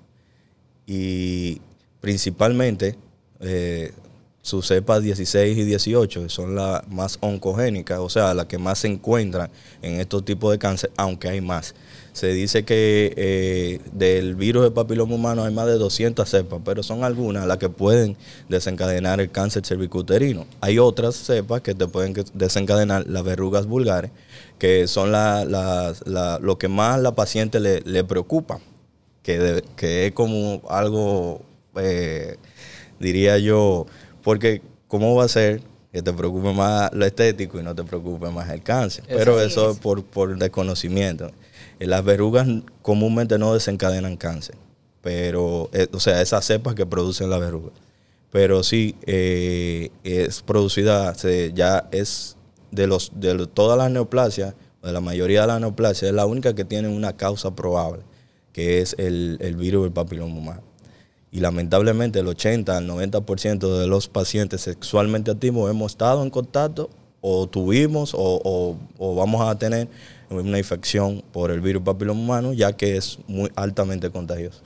Y 0.87 1.61
principalmente 2.01 2.97
eh, 3.41 3.93
sus 4.43 4.67
cepas 4.67 5.03
16 5.03 5.59
y 5.59 5.65
18 5.65 6.29
son 6.31 6.55
las 6.55 6.87
más 6.89 7.19
oncogénicas, 7.21 7.99
o 7.99 8.09
sea, 8.09 8.33
las 8.33 8.47
que 8.47 8.59
más 8.59 8.79
se 8.79 8.89
encuentran 8.89 9.51
en 9.83 10.01
estos 10.01 10.25
tipos 10.25 10.51
de 10.53 10.59
cáncer, 10.59 10.91
aunque 10.97 11.29
hay 11.29 11.41
más. 11.41 11.75
Se 12.13 12.29
dice 12.29 12.65
que 12.65 13.13
eh, 13.17 13.81
del 13.93 14.35
virus 14.35 14.65
del 14.65 14.73
papiloma 14.73 15.15
humano 15.15 15.45
hay 15.45 15.53
más 15.53 15.67
de 15.67 15.75
200 15.75 16.29
cepas, 16.29 16.61
pero 16.65 16.83
son 16.83 17.05
algunas 17.05 17.47
las 17.47 17.59
que 17.59 17.69
pueden 17.69 18.17
desencadenar 18.49 19.21
el 19.21 19.31
cáncer 19.31 19.65
cervicuterino. 19.65 20.47
Hay 20.61 20.79
otras 20.79 21.15
cepas 21.15 21.61
que 21.61 21.75
te 21.75 21.87
pueden 21.87 22.15
desencadenar 22.35 23.07
las 23.07 23.23
verrugas 23.23 23.67
vulgares, 23.67 24.11
que 24.59 24.89
son 24.89 25.13
lo 25.13 26.59
que 26.59 26.69
más 26.69 27.01
la 27.01 27.15
paciente 27.15 27.61
le, 27.61 28.05
preocupa, 28.05 28.59
que, 29.23 29.63
que, 29.77 30.07
es 30.07 30.13
como 30.13 30.63
algo, 30.69 31.43
eh, 31.77 32.39
diría 32.99 33.39
yo, 33.39 33.87
porque, 34.23 34.63
¿cómo 34.89 35.15
va 35.15 35.25
a 35.25 35.29
ser 35.29 35.63
que 35.93 36.03
te 36.03 36.13
preocupe 36.13 36.53
más 36.53 36.93
lo 36.93 37.05
estético 37.05 37.59
y 37.59 37.63
no 37.63 37.75
te 37.75 37.85
preocupe 37.85 38.31
más 38.31 38.51
el 38.51 38.63
cáncer? 38.63 39.05
Pero 39.09 39.41
eso 39.41 39.71
es 39.71 39.79
por, 39.79 40.05
por 40.05 40.37
desconocimiento. 40.39 41.31
Eh, 41.79 41.87
las 41.87 42.05
verrugas 42.05 42.47
comúnmente 42.83 43.39
no 43.39 43.55
desencadenan 43.55 44.17
cáncer, 44.17 44.57
pero, 45.03 45.71
eh, 45.73 45.89
o 45.93 46.01
sea, 46.01 46.21
esas 46.23 46.45
cepas 46.45 46.75
que 46.75 46.87
producen 46.87 47.31
las 47.31 47.41
verrugas. 47.41 47.73
Pero 48.31 48.63
sí, 48.63 48.95
eh, 49.07 49.91
es 50.05 50.43
producida, 50.43 51.13
ya 51.53 51.89
es 51.91 52.37
de, 52.71 52.87
los, 52.87 53.11
de 53.15 53.47
todas 53.49 53.77
las 53.77 53.91
neoplasias, 53.91 54.55
de 54.83 54.93
la 54.93 55.01
mayoría 55.01 55.43
de 55.43 55.47
las 55.49 55.61
neoplasias, 55.61 56.11
es 56.11 56.15
la 56.15 56.27
única 56.27 56.55
que 56.55 56.65
tiene 56.65 56.89
una 56.89 57.17
causa 57.17 57.55
probable, 57.57 58.03
que 58.53 58.81
es 58.81 58.95
el, 58.99 59.37
el 59.41 59.57
virus 59.57 59.83
del 59.85 59.93
papiloma 59.93 60.37
humano 60.37 60.70
y 61.33 61.41
lamentablemente 61.41 62.19
el 62.19 62.29
80 62.29 62.77
al 62.77 62.89
90% 62.89 63.79
de 63.79 63.87
los 63.87 64.09
pacientes 64.09 64.63
sexualmente 64.63 65.31
activos 65.31 65.71
hemos 65.71 65.93
estado 65.93 66.23
en 66.23 66.31
contacto 66.31 66.91
o 67.21 67.47
tuvimos 67.49 68.13
o, 68.17 68.77
vamos 68.99 69.49
a 69.49 69.57
tener 69.59 69.89
una 70.31 70.59
infección 70.59 71.23
por 71.33 71.51
el 71.51 71.61
virus 71.61 71.83
papiloma 71.83 72.21
humano, 72.21 72.53
ya 72.53 72.73
que 72.73 72.97
es 72.97 73.19
muy 73.27 73.51
altamente 73.57 74.11
contagioso. 74.11 74.61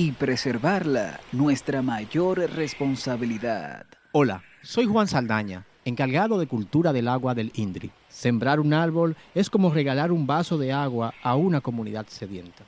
y 0.00 0.12
preservarla 0.12 1.20
nuestra 1.30 1.82
mayor 1.82 2.38
responsabilidad. 2.38 3.84
Hola, 4.12 4.42
soy 4.62 4.86
Juan 4.86 5.06
Saldaña, 5.06 5.66
encargado 5.84 6.38
de 6.38 6.46
cultura 6.46 6.94
del 6.94 7.06
agua 7.06 7.34
del 7.34 7.52
INDRI. 7.54 7.90
Sembrar 8.08 8.60
un 8.60 8.72
árbol 8.72 9.14
es 9.34 9.50
como 9.50 9.68
regalar 9.68 10.10
un 10.10 10.26
vaso 10.26 10.56
de 10.56 10.72
agua 10.72 11.12
a 11.22 11.36
una 11.36 11.60
comunidad 11.60 12.06
sedienta. 12.08 12.64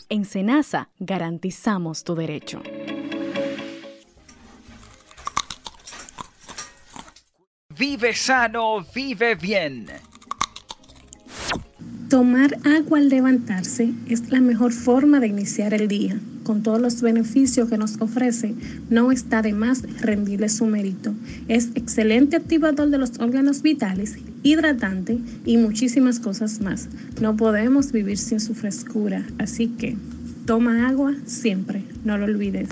En 0.10 0.26
Senasa 0.26 0.90
garantizamos 1.00 2.04
tu 2.04 2.16
derecho. 2.16 2.62
Vive 7.78 8.14
sano, 8.14 8.86
vive 8.94 9.36
bien. 9.36 10.11
Tomar 12.12 12.58
agua 12.66 12.98
al 12.98 13.08
levantarse 13.08 13.94
es 14.06 14.32
la 14.32 14.42
mejor 14.42 14.74
forma 14.74 15.22
de 15.22 15.28
iniciar 15.28 15.74
el 15.74 15.88
día 15.88 16.20
con 16.44 16.62
todos 16.62 16.82
los 16.82 17.02
beneficios 17.02 17.70
que 17.70 17.78
nos 17.78 18.02
ofrece, 18.02 18.54
no 18.90 19.14
está 19.14 19.42
de 19.42 19.54
más 19.54 19.84
rendirle 20.02 20.50
su 20.50 20.66
mérito. 20.66 21.14
Es 21.48 21.70
excelente 21.74 22.36
activador 22.36 22.90
de 22.90 22.98
los 22.98 23.18
órganos 23.20 23.62
vitales, 23.62 24.18
hidratante 24.44 25.20
y 25.46 25.56
muchísimas 25.56 26.20
cosas 26.20 26.60
más. 26.60 26.90
No 27.22 27.38
podemos 27.38 27.94
vivir 27.94 28.18
sin 28.18 28.42
su 28.42 28.56
frescura, 28.56 29.26
así 29.38 29.70
que 29.70 29.96
toma 30.46 30.90
agua 30.90 31.16
siempre, 31.26 31.82
no 32.04 32.18
lo 32.18 32.26
olvides. 32.26 32.68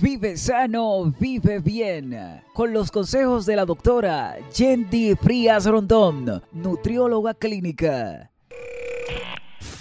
Vive 0.00 0.36
sano, 0.36 1.12
vive 1.18 1.58
bien. 1.58 2.42
Con 2.54 2.72
los 2.72 2.90
consejos 2.90 3.44
de 3.44 3.56
la 3.56 3.66
doctora 3.66 4.36
Yendi 4.50 5.14
Frías 5.16 5.66
Rondón, 5.66 6.42
nutrióloga 6.52 7.34
clínica. 7.34 8.30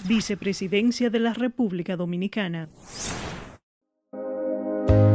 Vicepresidencia 0.06 1.10
de 1.10 1.20
la 1.20 1.34
República 1.34 1.96
Dominicana. 1.96 2.68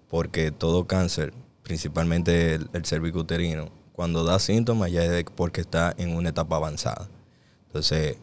Porque 0.09 0.51
todo 0.51 0.87
cáncer, 0.87 1.33
principalmente 1.63 2.55
el, 2.55 2.69
el 2.73 3.17
uterino, 3.17 3.71
cuando 3.95 4.25
da 4.25 4.39
síntomas 4.39 4.91
ya 4.91 5.05
es 5.05 5.25
porque 5.35 5.61
está 5.61 5.95
en 5.97 6.17
una 6.17 6.31
etapa 6.31 6.57
avanzada. 6.57 7.09
Entonces, 7.67 8.19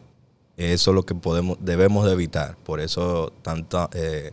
eso 0.56 0.90
es 0.90 0.94
lo 0.94 1.04
que 1.04 1.14
podemos, 1.14 1.56
debemos 1.60 2.06
de 2.06 2.12
evitar. 2.12 2.56
Por 2.58 2.80
eso 2.80 3.32
tanta, 3.42 3.88
eh, 3.94 4.32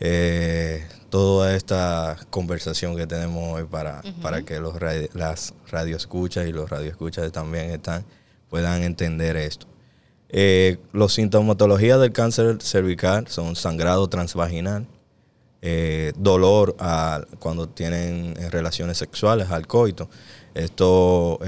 eh, 0.00 0.86
toda 1.10 1.54
esta 1.54 2.16
conversación 2.30 2.96
que 2.96 3.06
tenemos 3.06 3.54
hoy 3.54 3.64
para, 3.64 4.02
para 4.20 4.42
que 4.42 4.58
los 4.58 4.74
las 5.14 5.54
radioescuchas 5.68 6.48
y 6.48 6.52
los 6.52 6.68
radioescuchas 6.68 7.30
también 7.30 7.70
están, 7.70 8.04
puedan 8.50 8.82
entender 8.82 9.36
esto. 9.36 9.66
Eh, 10.28 10.78
los 10.92 11.14
sintomatologías 11.14 12.00
del 12.00 12.12
cáncer 12.12 12.60
cervical 12.60 13.28
son 13.28 13.56
sangrado 13.56 14.08
transvaginal, 14.08 14.86
eh, 15.62 16.12
dolor 16.16 16.76
cuando 17.38 17.68
tienen 17.68 18.34
relaciones 18.50 18.98
sexuales, 18.98 19.50
al 19.50 19.66
coito. 19.66 20.08
Esto 20.58 21.38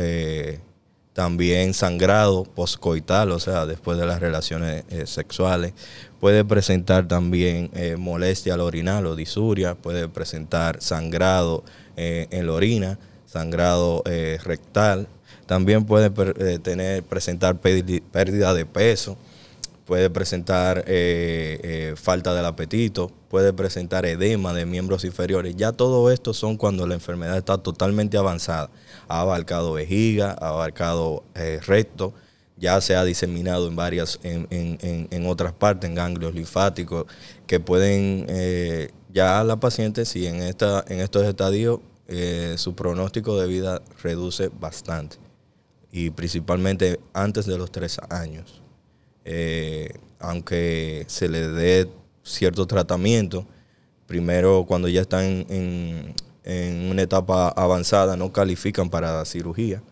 también 1.12 1.75
sangrado 1.75 2.44
postcoital, 2.44 3.33
o 3.33 3.40
sea, 3.40 3.66
después 3.66 3.99
de 3.99 4.07
las 4.07 4.20
relaciones 4.20 4.85
sexuales. 5.05 5.75
Puede 6.20 6.44
presentar 6.44 7.09
también 7.09 7.70
molestia 7.99 8.55
al 8.55 8.61
orinar 8.61 9.05
o 9.05 9.16
disuria, 9.16 9.75
puede 9.75 10.09
presentar 10.09 10.81
sangrado 10.81 11.64
en 11.96 12.46
la 12.46 12.53
orina, 12.53 12.99
sangrado 13.27 14.03
rectal, 14.44 15.09
también 15.51 15.85
puede 15.85 16.12
eh, 16.38 16.61
tener, 16.61 17.03
presentar 17.03 17.57
pérdida 17.61 18.55
de 18.55 18.66
peso, 18.66 19.16
puede 19.85 20.09
presentar 20.09 20.85
eh, 20.87 21.59
eh, 21.64 21.94
falta 21.96 22.33
del 22.35 22.46
apetito, 22.46 23.11
puede 23.29 23.53
presentar 23.53 24.07
edema 24.07 24.53
de 24.53 24.64
miembros 24.64 25.05
inferiores. 25.05 25.57
Ya 25.57 25.73
todo 25.73 26.12
esto 26.12 26.35
son 26.35 26.57
cuando 26.57 26.87
la 26.87 26.94
enfermedad 26.94 27.37
está 27.37 27.59
totalmente 27.59 28.16
avanzada. 28.16 28.70
Ha 29.11 29.20
abarcado 29.23 29.73
vejiga, 29.73 30.37
ha 30.40 30.49
abarcado 30.49 31.25
recto, 31.66 32.14
ya 32.57 32.81
se 32.81 32.94
ha 32.94 33.05
diseminado 33.05 33.68
en 33.68 33.77
varias, 33.77 34.20
en, 34.23 34.46
en, 34.51 35.27
otras 35.27 35.53
partes, 35.53 35.88
en 35.88 35.94
ganglios 35.94 36.35
linfáticos, 36.35 37.07
que 37.46 37.59
pueden, 37.59 38.27
ya 39.12 39.42
la 39.44 39.57
paciente, 39.59 40.05
si 40.05 40.27
en, 40.27 40.37
esta, 40.37 40.85
en 40.88 41.01
estos 41.01 41.25
estadios, 41.25 41.81
su 42.57 42.75
pronóstico 42.75 43.40
de 43.40 43.49
vida 43.49 43.83
reduce 44.03 44.49
bastante 44.49 45.16
y 45.92 46.11
principalmente 46.11 47.01
antes 47.12 47.46
de 47.46 47.59
los 47.59 47.70
tres 47.70 47.99
años. 48.11 48.62
Eh, 49.25 49.90
aunque 50.18 51.05
se 51.09 51.29
le 51.29 51.49
dé 51.49 51.88
cierto 52.23 52.66
tratamiento, 52.66 53.46
primero 54.07 54.64
cuando 54.66 54.88
ya 54.88 55.03
están 55.03 55.46
en, 55.49 56.14
una 56.44 57.03
etapa 57.03 57.48
avanzada 57.48 58.16
no 58.16 58.33
califican 58.33 58.90
para 58.90 59.24
cirugía, 59.24 59.83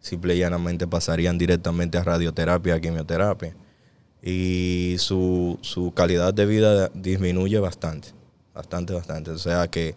simple 0.00 0.36
y 0.36 0.38
llanamente 0.38 0.86
pasarían 0.86 1.38
directamente 1.38 1.98
a 1.98 2.04
radioterapia, 2.04 2.74
a 2.74 2.80
quimioterapia. 2.80 3.54
Y 4.22 4.96
su, 4.98 5.58
su 5.62 5.92
calidad 5.92 6.34
de 6.34 6.46
vida 6.46 6.90
disminuye 6.94 7.58
bastante, 7.58 8.08
bastante, 8.54 8.92
bastante. 8.92 9.30
O 9.30 9.38
sea 9.38 9.68
que 9.68 9.94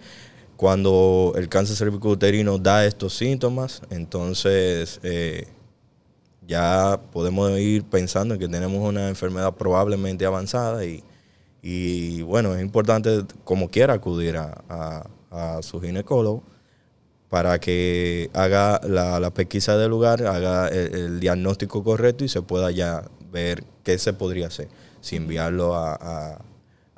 cuando 0.59 1.33
el 1.37 1.47
cáncer 1.47 1.77
cervicouterino 1.77 2.57
da 2.57 2.85
estos 2.85 3.15
síntomas, 3.15 3.81
entonces 3.89 4.99
eh, 5.03 5.47
ya 6.45 6.99
podemos 7.13 7.57
ir 7.59 7.85
pensando 7.85 8.33
en 8.33 8.41
que 8.41 8.49
tenemos 8.49 8.85
una 8.85 9.07
enfermedad 9.07 9.53
probablemente 9.53 10.25
avanzada 10.25 10.81
y, 10.83 12.21
bueno, 12.23 12.55
es 12.55 12.61
importante 12.61 13.23
como 13.45 13.69
quiera 13.69 13.93
acudir 13.93 14.35
a, 14.35 15.07
su 15.61 15.81
ginecólogo 15.81 16.43
para 17.29 17.59
que 17.59 18.29
haga 18.33 18.81
la, 18.83 19.31
pesquisa 19.33 19.77
del 19.77 19.91
lugar, 19.91 20.25
haga 20.25 20.67
el, 20.67 21.19
diagnóstico 21.19 21.83
correcto 21.83 22.23
y 22.23 22.29
se 22.29 22.41
pueda 22.41 22.71
ya 22.71 23.03
ver 23.31 23.63
qué 23.83 23.97
se 23.97 24.13
podría 24.13 24.47
hacer. 24.47 24.67
Si 25.01 25.15
enviarlo 25.15 25.75
a, 25.75 26.39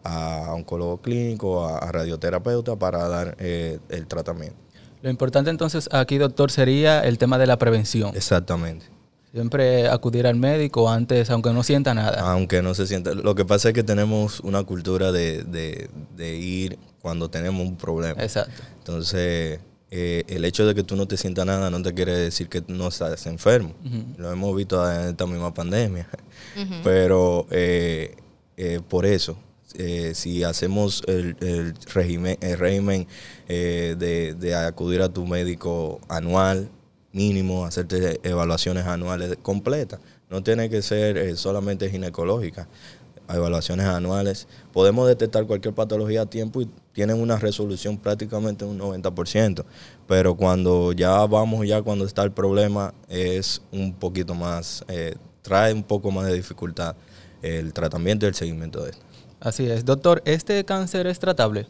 a 0.04 0.54
oncólogo 0.54 1.02
clínico, 1.02 1.66
a, 1.66 1.92
radioterapeuta 1.92 2.76
para 2.76 3.08
dar 3.08 3.36
eh, 3.40 3.80
el 3.90 4.08
tratamiento. 4.08 4.58
Lo 5.02 5.10
importante 5.10 5.50
entonces 5.50 5.90
aquí, 5.92 6.18
doctor, 6.18 6.52
sería 6.52 7.02
el 7.02 7.18
tema 7.18 7.38
de 7.38 7.48
la 7.48 7.58
prevención. 7.58 8.16
Exactamente. 8.16 8.86
Siempre 9.32 9.88
acudir 9.88 10.28
al 10.28 10.36
médico 10.36 10.90
antes, 10.90 11.30
aunque 11.30 11.52
no 11.52 11.64
sienta 11.64 11.94
nada. 11.94 12.20
Aunque 12.32 12.62
no 12.62 12.74
se 12.74 12.86
sienta. 12.86 13.14
Lo 13.14 13.34
que 13.34 13.46
pasa 13.46 13.70
es 13.70 13.74
que 13.74 13.84
tenemos 13.84 14.42
una 14.42 14.64
cultura 14.64 15.12
de, 15.12 15.90
ir 16.20 16.78
cuando 17.02 17.30
tenemos 17.30 17.66
un 17.66 17.78
problema. 17.78 18.22
Exacto. 18.22 18.62
Entonces, 18.78 19.60
eh, 19.90 20.24
el 20.28 20.46
hecho 20.46 20.66
de 20.66 20.76
que 20.76 20.84
tú 20.84 20.96
no 20.96 21.08
te 21.08 21.18
sientas 21.18 21.46
nada 21.46 21.70
no 21.70 21.82
te 21.82 21.94
quiere 21.94 22.14
decir 22.14 22.48
que 22.48 22.64
no 22.68 22.88
estás 22.88 23.26
enfermo. 23.26 23.74
Lo 24.18 24.32
hemos 24.32 24.56
visto 24.56 24.90
en 24.90 25.10
esta 25.10 25.26
misma 25.26 25.54
pandemia. 25.54 26.08
Pero 26.84 27.48
eh, 27.52 28.16
por 28.90 29.06
eso, 29.06 29.38
eh, 29.76 30.12
si 30.16 30.44
hacemos 30.44 31.04
el, 31.08 31.36
régimen, 31.94 32.38
el 32.42 32.58
régimen 32.58 33.08
eh, 33.48 33.96
de, 33.98 34.56
acudir 34.56 35.02
a 35.02 35.10
tu 35.10 35.26
médico 35.26 36.00
anual, 36.10 36.70
mínimo, 37.14 37.66
hacerte 37.66 38.20
evaluaciones 38.24 38.86
anuales 38.86 39.38
completas, 39.42 40.00
No 40.30 40.44
tiene 40.44 40.70
que 40.70 40.82
ser 40.82 41.18
eh, 41.18 41.36
solamente 41.36 41.90
ginecológica. 41.90 42.68
Evaluaciones 43.30 43.86
anuales. 43.86 44.48
Podemos 44.74 45.08
detectar 45.08 45.46
cualquier 45.46 45.74
patología 45.74 46.24
a 46.24 46.26
tiempo 46.26 46.62
y 46.62 46.70
tienen 46.94 47.20
una 47.22 47.38
resolución 47.38 47.98
prácticamente 47.98 48.66
un 48.66 48.80
90%. 48.80 49.64
Pero 50.08 50.36
cuando 50.36 50.92
ya 50.94 51.26
vamos, 51.26 51.68
ya 51.68 51.82
cuando 51.82 52.06
está 52.06 52.24
el 52.24 52.32
problema, 52.32 52.94
es 53.08 53.62
un 53.72 53.94
poquito 53.94 54.34
más, 54.34 54.84
eh, 54.88 55.16
trae 55.42 55.74
un 55.74 55.84
poco 55.84 56.12
más 56.12 56.28
de 56.28 56.34
dificultad 56.34 56.96
el 57.42 57.74
tratamiento 57.74 58.26
y 58.26 58.30
el 58.30 58.36
seguimiento 58.36 58.84
de 58.84 58.92
esto. 58.92 59.04
Así 59.40 59.68
es. 59.68 59.86
Doctor, 59.86 60.22
¿este 60.26 60.64
cáncer 60.66 61.08
es 61.08 61.20
tratable? 61.20 61.66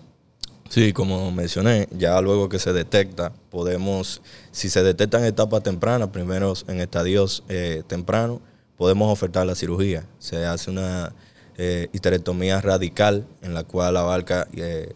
Sí, 0.69 0.93
como 0.93 1.31
mencioné, 1.31 1.87
ya 1.91 2.21
luego 2.21 2.47
que 2.47 2.57
se 2.57 2.71
detecta, 2.71 3.33
podemos, 3.49 4.21
si 4.51 4.69
se 4.69 4.83
detecta 4.83 5.19
en 5.19 5.25
etapa 5.25 5.59
temprana, 5.59 6.11
primero 6.13 6.53
en 6.67 6.79
estadios 6.79 7.43
eh, 7.49 7.83
tempranos, 7.87 8.39
podemos 8.77 9.11
ofertar 9.11 9.45
la 9.45 9.53
cirugía. 9.53 10.05
Se 10.17 10.45
hace 10.45 10.71
una 10.71 11.13
eh, 11.57 11.89
histerectomía 11.91 12.61
radical 12.61 13.27
en 13.41 13.53
la 13.53 13.65
cual 13.65 13.97
abarca 13.97 14.47
eh, 14.53 14.93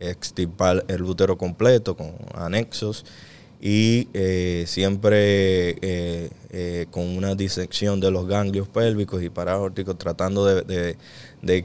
extirpar 0.00 0.84
el 0.88 1.02
útero 1.02 1.36
completo 1.36 1.96
con 1.96 2.14
anexos 2.34 3.04
y 3.60 4.08
eh, 4.14 4.64
siempre 4.66 5.70
eh, 5.82 6.30
eh, 6.50 6.86
con 6.90 7.04
una 7.04 7.34
disección 7.34 7.98
de 7.98 8.10
los 8.10 8.26
ganglios 8.26 8.68
pélvicos 8.68 9.22
y 9.22 9.30
paraórticos, 9.30 9.98
tratando 9.98 10.44
de, 10.44 10.96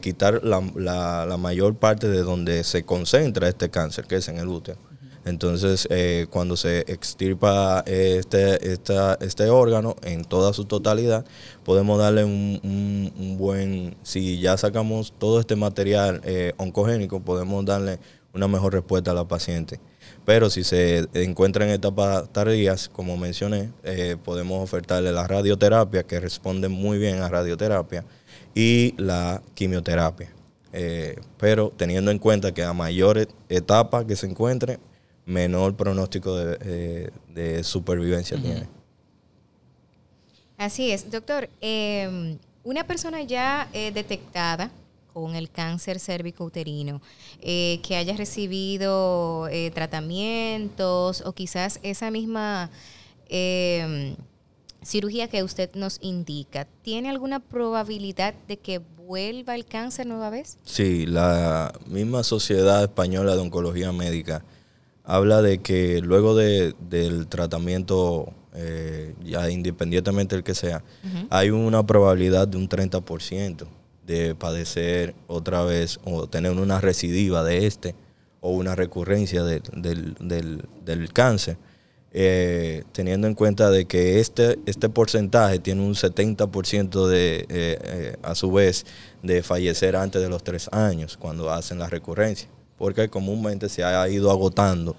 quitar 0.01 0.43
la, 0.43 1.37
mayor 1.37 1.75
parte 1.75 2.07
de 2.07 2.23
donde 2.23 2.63
se 2.63 2.83
concentra 2.83 3.47
este 3.47 3.69
cáncer, 3.69 4.05
que 4.05 4.15
es 4.15 4.27
en 4.27 4.37
el 4.37 4.47
útero. 4.47 4.79
Entonces, 5.25 5.87
cuando 6.31 6.57
se 6.57 6.79
extirpa 6.79 7.81
este, 7.87 8.73
este 8.73 9.49
órgano 9.49 9.95
en 10.01 10.25
toda 10.25 10.51
su 10.51 10.65
totalidad, 10.65 11.23
podemos 11.63 11.97
darle 11.97 12.25
un, 12.25 12.59
un 13.17 13.37
buen, 13.37 13.95
si 14.03 14.41
ya 14.41 14.57
sacamos 14.57 15.13
todo 15.17 15.39
este 15.39 15.55
material 15.55 16.21
oncogénico, 16.57 17.21
podemos 17.21 17.63
darle 17.63 17.99
una 18.33 18.47
mejor 18.47 18.73
respuesta 18.73 19.11
a 19.11 19.13
la 19.13 19.27
paciente. 19.27 19.79
Pero 20.25 20.49
si 20.49 20.63
se 20.63 21.07
encuentra 21.13 21.65
en 21.65 21.71
etapas 21.71 22.31
tardías, 22.31 22.89
como 22.89 23.15
mencioné, 23.17 23.71
eh, 23.83 24.17
podemos 24.23 24.63
ofertarle 24.63 25.11
la 25.11 25.27
radioterapia, 25.27 26.03
que 26.03 26.19
responde 26.19 26.67
muy 26.67 26.97
bien 26.97 27.21
a 27.21 27.29
radioterapia, 27.29 28.03
y 28.55 28.95
la 28.97 29.41
quimioterapia. 29.53 30.29
Eh, 30.71 31.19
pero 31.37 31.71
teniendo 31.75 32.09
en 32.09 32.19
cuenta 32.19 32.53
que 32.53 32.63
a 32.63 32.73
mayor 32.73 33.27
etapa 33.49 34.07
que 34.07 34.15
se 34.15 34.25
encuentre, 34.25 34.79
menor 35.25 35.75
pronóstico 35.75 36.35
de, 36.35 37.11
eh, 37.35 37.63
supervivencia 37.63 38.37
tiene. 38.41 38.67
Así 40.57 40.91
es, 40.91 41.09
doctor. 41.11 41.49
una 42.63 42.87
persona 42.87 43.21
ya 43.23 43.67
detectada 43.73 44.71
con 45.13 45.35
el 45.35 45.49
cáncer 45.49 45.99
cérvico-uterino, 45.99 47.01
eh, 47.41 47.79
que 47.83 47.95
haya 47.95 48.15
recibido 48.15 49.47
eh, 49.49 49.71
tratamientos 49.71 51.21
o 51.25 51.33
quizás 51.33 51.79
esa 51.83 52.09
misma 52.09 52.71
em, 53.29 54.15
cirugía 54.81 55.27
que 55.27 55.43
usted 55.43 55.69
nos 55.75 55.99
indica, 56.01 56.67
¿tiene 56.81 57.09
alguna 57.09 57.39
probabilidad 57.39 58.33
de 58.47 58.57
que 58.57 58.79
vuelva 58.79 59.55
el 59.55 59.65
cáncer 59.65 60.07
nueva 60.07 60.29
vez? 60.29 60.57
Sí, 60.63 61.05
la 61.05 61.73
misma 61.85 62.23
Sociedad 62.23 62.83
Española 62.83 63.35
de 63.35 63.41
Oncología 63.41 63.91
Médica 63.91 64.43
habla 65.03 65.41
de 65.41 65.59
que 65.59 66.01
luego 66.01 66.35
de, 66.35 66.73
del 66.89 67.27
tratamiento, 67.27 68.33
eh, 68.53 69.13
ya 69.23 69.49
independientemente 69.49 70.35
del 70.35 70.43
que 70.43 70.55
sea, 70.55 70.83
hay 71.29 71.49
una 71.49 71.85
probabilidad 71.85 72.47
de 72.47 72.57
un 72.57 72.69
30% 72.69 73.67
de 74.05 74.35
padecer 74.35 75.15
otra 75.27 75.63
vez 75.63 75.99
o 76.03 76.27
tener 76.27 76.51
una 76.51 76.81
recidiva 76.81 77.43
de 77.43 77.65
este 77.65 77.95
o 78.41 78.51
una 78.51 78.75
recurrencia 78.75 79.43
del, 79.43 81.09
cáncer, 81.13 81.57
eh, 82.11 82.83
teniendo 82.91 83.27
en 83.27 83.35
cuenta 83.35 83.71
de 83.71 83.85
que 83.85 84.19
este, 84.19 84.59
este 84.65 84.89
porcentaje 84.89 85.59
tiene 85.59 85.81
un 85.81 85.93
70% 85.93 87.07
de, 87.07 87.37
eh, 87.37 87.45
eh, 87.49 88.15
a 88.21 88.35
su 88.35 88.51
vez, 88.51 88.85
de 89.21 89.41
fallecer 89.43 89.95
antes 89.95 90.21
de 90.21 90.27
los 90.27 90.43
tres 90.43 90.67
años 90.73 91.15
cuando 91.15 91.49
hacen 91.51 91.79
la 91.79 91.87
recurrencia, 91.87 92.49
porque 92.77 93.07
comúnmente 93.07 93.69
se 93.69 93.85
ha 93.85 94.07
ido 94.09 94.29
agotando 94.29 94.95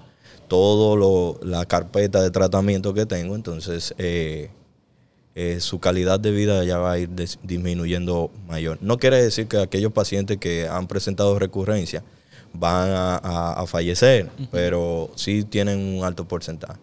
todo 0.48 1.38
la 1.42 1.66
carpeta 1.66 2.22
de 2.22 2.30
tratamiento 2.30 2.94
que 2.94 3.06
tengo, 3.06 3.34
entonces 3.34 3.94
eh, 3.98 4.50
su 5.58 5.80
calidad 5.80 6.20
de 6.20 6.30
vida 6.30 6.62
ya 6.64 6.78
va 6.78 6.92
a 6.92 6.98
ir 6.98 7.10
disminuyendo 7.42 8.30
mayor. 8.46 8.78
No 8.80 8.98
quiere 8.98 9.22
decir 9.22 9.48
que 9.48 9.58
aquellos 9.58 9.92
pacientes 9.92 10.38
que 10.38 10.68
han 10.68 10.86
presentado 10.86 11.38
recurrencia 11.38 12.04
van 12.52 12.88
a, 12.92 13.64
fallecer, 13.66 14.30
pero 14.50 15.10
sí 15.16 15.42
tienen 15.42 15.78
un 15.78 16.04
alto 16.04 16.24
porcentaje. 16.26 16.78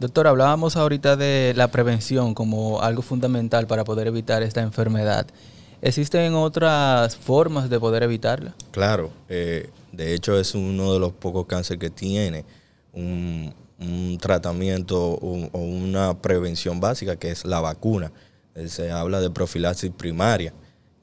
Doctor, 0.00 0.26
hablábamos 0.26 0.76
ahorita 0.76 1.16
de 1.16 1.52
la 1.54 1.68
prevención 1.68 2.34
como 2.34 2.80
algo 2.80 3.02
fundamental 3.02 3.66
para 3.66 3.84
poder 3.84 4.08
evitar 4.08 4.42
esta 4.42 4.62
enfermedad. 4.62 5.26
¿Existen 5.80 6.34
otras 6.34 7.16
formas 7.16 7.68
de 7.68 7.78
poder 7.78 8.02
evitarla? 8.02 8.54
Claro, 8.70 9.10
eh, 9.28 9.70
de 9.92 10.14
hecho 10.14 10.38
es 10.38 10.54
uno 10.54 10.92
de 10.92 10.98
los 10.98 11.12
pocos 11.12 11.46
cánceres 11.46 11.80
que 11.80 11.90
tiene 11.90 12.44
un, 12.92 13.54
un 13.82 14.18
tratamiento 14.18 14.98
o, 15.00 15.58
una 15.58 16.20
prevención 16.20 16.80
básica 16.80 17.16
que 17.16 17.30
es 17.30 17.44
la 17.44 17.60
vacuna. 17.60 18.12
Eh, 18.54 18.68
se 18.68 18.90
habla 18.90 19.20
de 19.20 19.30
profilaxis 19.30 19.90
primaria. 19.90 20.52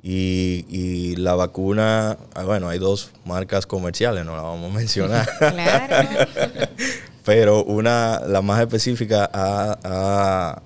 Y, 0.01 1.15
la 1.17 1.35
vacuna, 1.35 2.17
ah, 2.33 2.43
bueno, 2.43 2.69
hay 2.69 2.79
dos 2.79 3.11
marcas 3.25 3.65
comerciales, 3.65 4.25
no 4.25 4.35
la 4.35 4.43
vamos 4.43 4.71
a 4.71 4.75
mencionar. 4.75 5.29
Claro. 5.39 6.25
Pero 7.25 7.63
una, 7.65 8.21
la 8.25 8.41
más 8.41 8.61
específica, 8.61 9.29
ha, 9.33 10.61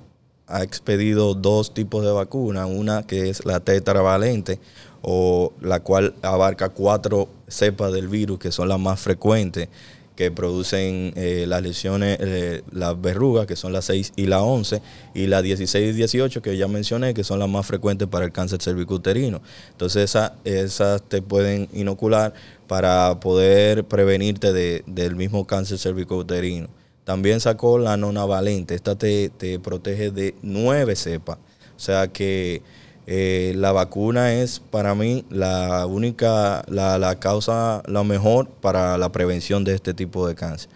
expedido 0.62 1.34
dos 1.34 1.73
tipos 1.73 2.06
de 2.06 2.12
vacuna. 2.12 2.67
Una 2.67 3.04
que 3.04 3.30
es 3.30 3.43
la 3.43 3.60
tetravalente, 3.60 4.60
o 5.02 5.52
la 5.62 5.80
cual 5.80 6.13
abarca 6.21 6.69
cuatro 6.69 7.28
cepas 7.47 7.91
del 7.91 8.08
virus, 8.08 8.38
que 8.38 8.52
son 8.52 8.69
las 8.69 8.80
más 8.80 8.99
frecuentes 8.99 9.67
que 10.15 10.32
producen 10.32 11.13
eh, 11.15 11.45
las 11.47 11.62
lesiones, 11.62 12.17
eh, 12.19 12.62
las 12.71 12.99
verrugas, 12.99 13.47
que 13.47 13.56
son 13.56 13.73
las 13.73 13.86
6 13.86 14.13
y 14.15 14.28
la 14.28 14.43
11, 14.43 14.82
y 15.13 15.28
las 15.28 15.43
16 15.43 15.93
y 15.93 15.97
18, 15.97 16.41
que 16.41 16.56
ya 16.58 16.67
mencioné, 16.67 17.13
que 17.13 17.23
son 17.23 17.39
las 17.39 17.49
más 17.49 17.65
frecuentes 17.65 18.08
para 18.08 18.26
el 18.26 18.32
cáncer 18.32 18.62
cervicuterino. 18.62 19.41
Entonces, 19.71 20.04
esas 20.04 20.34
esa 20.43 20.99
te 20.99 21.21
pueden 21.21 21.67
inocular 21.73 22.34
para 22.67 23.19
poder 23.19 23.86
prevenirte 23.86 24.54
de, 24.54 24.84
del 24.86 25.15
mismo 25.15 25.47
cáncer 25.47 25.80
cervicuterino. 25.80 26.67
También 27.04 27.39
sacó 27.39 27.80
la 27.80 27.97
nonavalente, 27.97 28.76
esta 28.76 28.95
te, 28.95 29.30
te 29.30 29.60
protege 29.60 30.12
de 30.12 30.36
nueve 30.41 30.95
cepas. 30.95 31.38
O 31.76 31.80
sea 31.80 32.08
que 32.08 32.62
eh, 33.06 33.54
la 33.58 33.72
vacuna 33.72 34.34
es 34.34 34.60
para 34.60 34.96
mí 34.96 35.26
la 35.30 35.86
única, 35.86 36.63
la, 36.68 37.20
causa, 37.20 37.84
la 37.86 38.04
mejor 38.04 38.48
para 38.48 38.98
la 38.98 39.12
prevención 39.12 39.63
de 39.63 39.76
este 39.76 39.94
tipo 39.94 40.28
de 40.28 40.36
cáncer. 40.36 40.70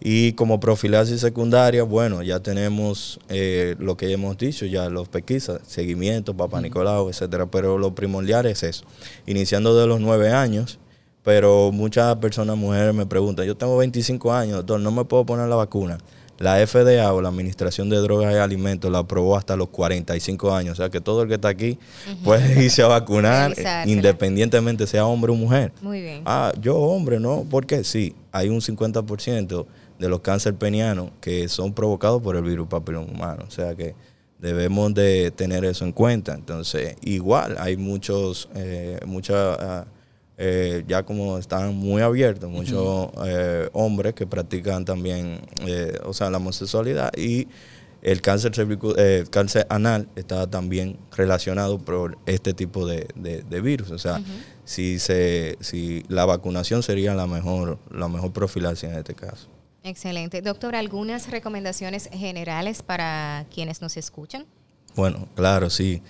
Y 0.00 0.32
como 0.34 0.60
profilaxis 0.60 1.20
secundaria, 1.20 1.82
bueno, 1.82 2.22
ya 2.22 2.40
tenemos 2.40 3.18
eh, 3.28 3.74
lo 3.80 3.96
que 3.96 4.12
hemos 4.12 4.38
dicho, 4.38 4.64
ya 4.64 4.88
los 4.88 5.08
pequisas, 5.08 5.60
seguimiento, 5.66 6.36
papá 6.36 6.60
Nicolau, 6.60 7.08
etcétera, 7.08 7.46
pero 7.46 7.78
lo 7.78 7.94
primordial 7.94 8.46
es 8.46 8.62
eso. 8.62 8.84
Iniciando 9.26 9.76
de 9.76 9.88
los 9.88 10.00
nueve 10.00 10.30
años, 10.30 10.78
pero 11.24 11.72
muchas 11.72 12.14
personas, 12.16 12.56
mujeres, 12.56 12.94
me 12.94 13.06
preguntan, 13.06 13.44
yo 13.44 13.56
tengo 13.56 13.76
25 13.76 14.32
años, 14.32 14.56
doctor, 14.58 14.80
no 14.80 14.92
me 14.92 15.04
puedo 15.04 15.26
poner 15.26 15.48
la 15.48 15.56
vacuna. 15.56 15.98
La 16.38 16.64
FDA 16.64 17.12
o 17.12 17.20
la 17.20 17.28
Administración 17.28 17.88
de 17.88 17.96
Drogas 17.96 18.32
y 18.32 18.36
Alimentos 18.36 18.90
la 18.90 18.98
aprobó 18.98 19.36
hasta 19.36 19.56
los 19.56 19.68
45 19.68 20.54
años. 20.54 20.72
O 20.78 20.82
sea 20.82 20.88
que 20.88 21.00
todo 21.00 21.22
el 21.22 21.28
que 21.28 21.34
está 21.34 21.48
aquí 21.48 21.78
puede 22.22 22.64
irse 22.64 22.82
a 22.82 22.86
vacunar, 22.86 23.54
independientemente 23.86 24.86
sea 24.86 25.06
hombre 25.06 25.32
o 25.32 25.34
mujer. 25.34 25.72
Muy 25.80 26.00
bien. 26.00 26.22
Ah, 26.24 26.52
yo 26.60 26.76
hombre, 26.76 27.18
¿no? 27.18 27.44
Porque 27.50 27.82
sí, 27.82 28.14
hay 28.30 28.48
un 28.48 28.60
50% 28.60 29.66
de 29.98 30.08
los 30.08 30.20
cáncer 30.20 30.54
penianos 30.54 31.10
que 31.20 31.48
son 31.48 31.72
provocados 31.72 32.22
por 32.22 32.36
el 32.36 32.42
virus 32.42 32.68
papilón 32.68 33.10
humano. 33.10 33.44
O 33.46 33.50
sea 33.50 33.74
que 33.74 33.96
debemos 34.38 34.94
de 34.94 35.32
tener 35.32 35.64
eso 35.64 35.84
en 35.84 35.92
cuenta. 35.92 36.34
Entonces, 36.34 36.96
igual 37.02 37.56
hay 37.58 37.76
muchos, 37.76 38.48
eh, 38.54 39.00
muchas... 39.04 39.58
Ah, 39.60 39.86
eh, 40.38 40.84
ya 40.86 41.02
como 41.02 41.36
están 41.36 41.74
muy 41.74 42.00
abiertos, 42.00 42.48
muchos 42.48 43.10
eh, 43.26 43.68
hombres 43.72 44.14
que 44.14 44.26
practican 44.26 44.84
también, 44.84 45.40
eh, 45.66 45.98
o 46.04 46.14
sea, 46.14 46.30
la 46.30 46.36
homosexualidad 46.36 47.10
y 47.16 47.48
el 48.02 48.22
cáncer, 48.22 48.52
cáncer 49.30 49.66
anal 49.68 50.08
está 50.14 50.48
también 50.48 50.96
relacionado 51.16 51.80
por 51.80 52.16
este 52.26 52.54
tipo 52.54 52.86
de, 52.86 53.06
virus. 53.60 53.90
O 53.90 53.98
sea, 53.98 54.22
si, 54.64 55.00
se, 55.00 55.58
si 55.60 56.04
la 56.08 56.24
vacunación 56.24 56.84
sería 56.84 57.14
la 57.16 57.26
mejor, 57.26 57.80
la 57.90 58.06
mejor 58.06 58.32
profilaxis 58.32 58.90
en 58.90 58.98
este 58.98 59.14
caso. 59.14 59.48
Excelente. 59.82 60.42
Doctor, 60.42 60.76
¿algunas 60.76 61.30
recomendaciones 61.30 62.08
generales 62.12 62.82
para 62.82 63.46
quienes 63.52 63.80
nos 63.80 63.96
escuchan? 63.96 64.46
Bueno, 64.94 65.28
claro, 65.34 65.70
sí. 65.70 66.02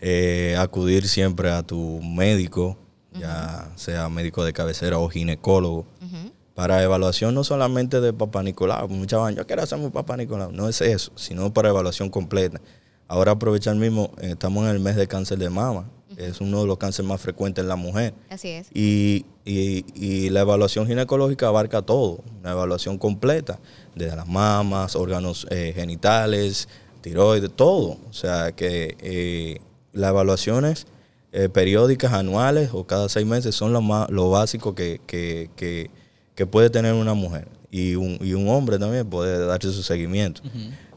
Eh, 0.00 0.56
acudir 0.58 1.08
siempre 1.08 1.50
a 1.50 1.62
tu 1.62 2.00
médico, 2.02 2.76
ya 3.18 3.70
sea 3.76 4.08
médico 4.08 4.44
de 4.44 4.52
cabecera 4.52 4.98
o 4.98 5.08
ginecólogo, 5.08 5.86
para 6.54 6.82
evaluación 6.82 7.34
no 7.34 7.44
solamente 7.44 8.00
de 8.00 8.12
papá 8.12 8.42
Nicolau. 8.42 8.86
Muchas 8.88 9.22
veces 9.22 9.36
yo 9.38 9.46
quiero 9.46 9.62
hacerme 9.62 9.90
papá 9.90 10.16
Nicolau. 10.16 10.52
No 10.52 10.68
es 10.68 10.80
eso, 10.82 11.10
sino 11.16 11.52
para 11.52 11.70
evaluación 11.70 12.10
completa. 12.10 12.60
Ahora 13.08 13.32
aprovechar 13.32 13.74
mismo, 13.76 14.10
eh, 14.20 14.30
estamos 14.32 14.64
en 14.64 14.70
el 14.70 14.80
mes 14.80 14.96
de 14.96 15.06
cáncer 15.06 15.38
de 15.38 15.48
mama. 15.50 15.88
Es 16.16 16.42
uno 16.42 16.60
de 16.60 16.66
los 16.66 16.76
cánceres 16.76 17.08
más 17.08 17.20
frecuentes 17.22 17.62
en 17.62 17.68
la 17.68 17.76
mujer. 17.76 18.12
Así 18.28 18.48
es. 18.48 18.68
Y, 18.74 19.24
y- 19.46 19.84
y 19.94 20.28
la 20.28 20.40
evaluación 20.42 20.86
ginecológica 20.86 21.48
abarca 21.48 21.80
todo, 21.80 22.22
una 22.40 22.50
evaluación 22.52 22.98
completa, 22.98 23.58
desde 23.94 24.14
las 24.14 24.28
mamas, 24.28 24.94
órganos 24.94 25.46
eh, 25.50 25.72
genitales, 25.74 26.68
tiroides, 27.00 27.50
todo. 27.56 27.96
O 28.10 28.12
sea 28.12 28.52
que 28.52 28.96
eh, 29.00 29.58
las 29.92 30.10
evaluaciones 30.10 30.86
eh, 31.32 31.48
periódicas, 31.48 32.12
anuales 32.12 32.70
o 32.72 32.84
cada 32.86 33.08
seis 33.08 33.26
meses 33.26 33.54
son 33.54 33.72
lo, 33.72 33.80
más, 33.80 34.10
lo 34.10 34.30
básico 34.30 34.74
que, 34.74 35.00
que- 35.06 35.50
que- 35.56 35.90
que 36.34 36.46
puede 36.46 36.70
tener 36.70 36.94
una 36.94 37.14
mujer. 37.14 37.48
Y 37.70 37.94
un, 37.94 38.18
y 38.20 38.32
un 38.34 38.48
hombre 38.48 38.78
también 38.78 39.08
puede 39.08 39.44
darse 39.46 39.70
su 39.72 39.82
seguimiento. 39.82 40.42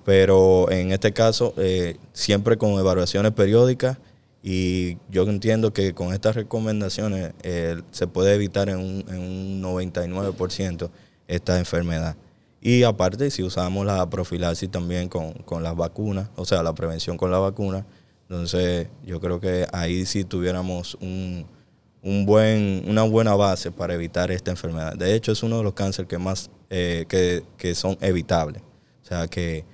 Pero 0.06 0.70
en 0.72 0.92
este 0.92 1.12
caso, 1.14 1.54
eh, 1.58 1.98
siempre 2.14 2.58
con 2.58 2.72
evaluaciones 2.74 3.32
periódicas 3.32 3.98
y 4.44 4.98
yo 5.10 5.24
entiendo 5.24 5.74
que 5.74 5.94
con 5.94 6.14
estas 6.14 6.36
recomendaciones 6.36 7.34
eh, 7.44 7.82
se 7.92 8.06
puede 8.08 8.36
evitar 8.36 8.70
en 8.70 8.78
un, 8.78 9.04
en 9.10 9.20
un 9.20 9.62
99% 9.64 10.90
esta 11.28 11.58
enfermedad. 11.60 12.16
Y 12.62 12.84
aparte, 12.84 13.30
si 13.32 13.44
usamos 13.44 13.86
la 13.86 14.10
profilaxis 14.10 14.70
también 14.72 15.10
con, 15.10 15.34
con 15.34 15.64
las 15.64 15.76
vacunas, 15.76 16.30
o 16.36 16.46
sea, 16.46 16.64
la 16.64 16.74
prevención 16.74 17.18
con 17.18 17.32
la 17.32 17.40
vacuna, 17.40 17.86
entonces 18.30 18.88
yo 19.06 19.20
creo 19.20 19.40
que 19.40 19.68
ahí 19.72 20.06
sí 20.06 20.24
tuviéramos 20.24 20.96
un, 21.02 21.46
un 22.02 22.26
buen, 22.26 22.84
una 22.88 23.04
buena 23.04 23.36
base 23.36 23.72
para 23.72 23.94
evitar 23.94 24.32
esta 24.32 24.52
enfermedad. 24.52 24.94
De 24.96 25.14
hecho, 25.16 25.32
es 25.32 25.44
uno 25.44 25.58
de 25.58 25.64
los 25.64 25.74
cánceres 25.74 26.08
que 26.10 26.18
más 26.18 26.50
eh, 26.70 27.06
que, 27.08 27.44
que 27.58 27.76
son 27.76 27.98
evitables. 28.02 28.62
O 29.04 29.08
sea 29.08 29.28
que 29.28 29.66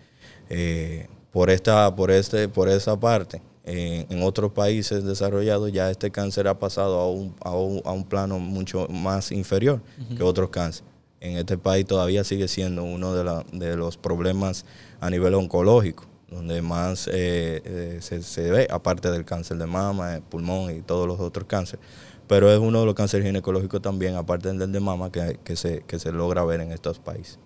eh, 0.50 1.08
por 1.32 1.50
esta, 1.50 1.96
por 1.96 2.12
este, 2.12 2.50
por 2.50 2.68
esa 2.70 3.00
parte, 3.00 3.42
eh, 3.64 4.06
en 4.10 4.24
otros 4.24 4.52
países 4.52 5.04
desarrollados 5.04 5.72
ya 5.72 5.90
este 5.92 6.12
cáncer 6.12 6.48
ha 6.48 6.58
pasado 6.60 7.00
a 7.00 7.10
un, 7.10 7.36
a 7.42 7.56
un, 7.56 7.82
a 7.86 7.92
un 7.92 8.04
plano 8.04 8.40
mucho 8.40 8.88
más 8.90 9.32
inferior 9.32 9.82
que 10.18 10.24
otros 10.24 10.50
cánceres. 10.50 10.90
En 11.22 11.38
este 11.38 11.58
país 11.58 11.86
todavía 11.86 12.24
sigue 12.24 12.48
siendo 12.48 12.84
uno 12.84 13.14
de, 13.14 13.24
la- 13.24 13.46
de 13.54 13.78
los 13.78 13.96
problemas 13.98 14.66
a 15.00 15.10
nivel 15.10 15.36
oncológico, 15.36 16.06
donde 16.32 16.62
más 16.62 17.08
eh, 17.08 17.62
eh, 17.66 17.98
se, 18.02 18.24
se 18.24 18.50
ve, 18.50 18.68
aparte 18.72 19.12
del 19.12 19.26
cáncer 19.26 19.58
de 19.58 19.68
mama, 19.68 20.16
eh, 20.16 20.22
pulmón 20.28 20.76
y 20.76 20.82
todos 20.82 21.06
los 21.06 21.20
otros 21.20 21.46
cánceres. 21.46 21.86
Pero 22.28 22.50
es 22.50 22.58
uno 22.58 22.80
de 22.80 22.86
los 22.86 22.96
cánceres 22.96 23.26
ginecológicos 23.26 23.82
también, 23.82 24.16
aparte 24.16 24.52
del 24.54 24.72
de 24.72 24.80
mama, 24.80 25.12
que, 25.12 25.38
que 25.44 25.58
se, 25.58 25.82
que 25.82 26.00
se 26.00 26.14
logra 26.14 26.46
ver 26.46 26.62
en 26.62 26.72
estos 26.72 26.98
países. 26.98 27.38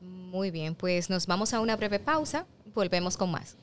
Muy 0.00 0.50
bien, 0.50 0.74
pues 0.74 1.08
nos 1.08 1.26
vamos 1.26 1.54
a 1.54 1.60
una 1.60 1.74
breve 1.76 1.98
pausa. 1.98 2.46
Volvemos 2.74 3.16
con 3.16 3.30
más. 3.30 3.56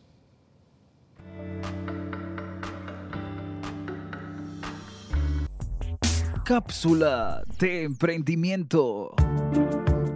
Cápsula 6.43 7.43
de 7.59 7.83
emprendimiento. 7.83 9.13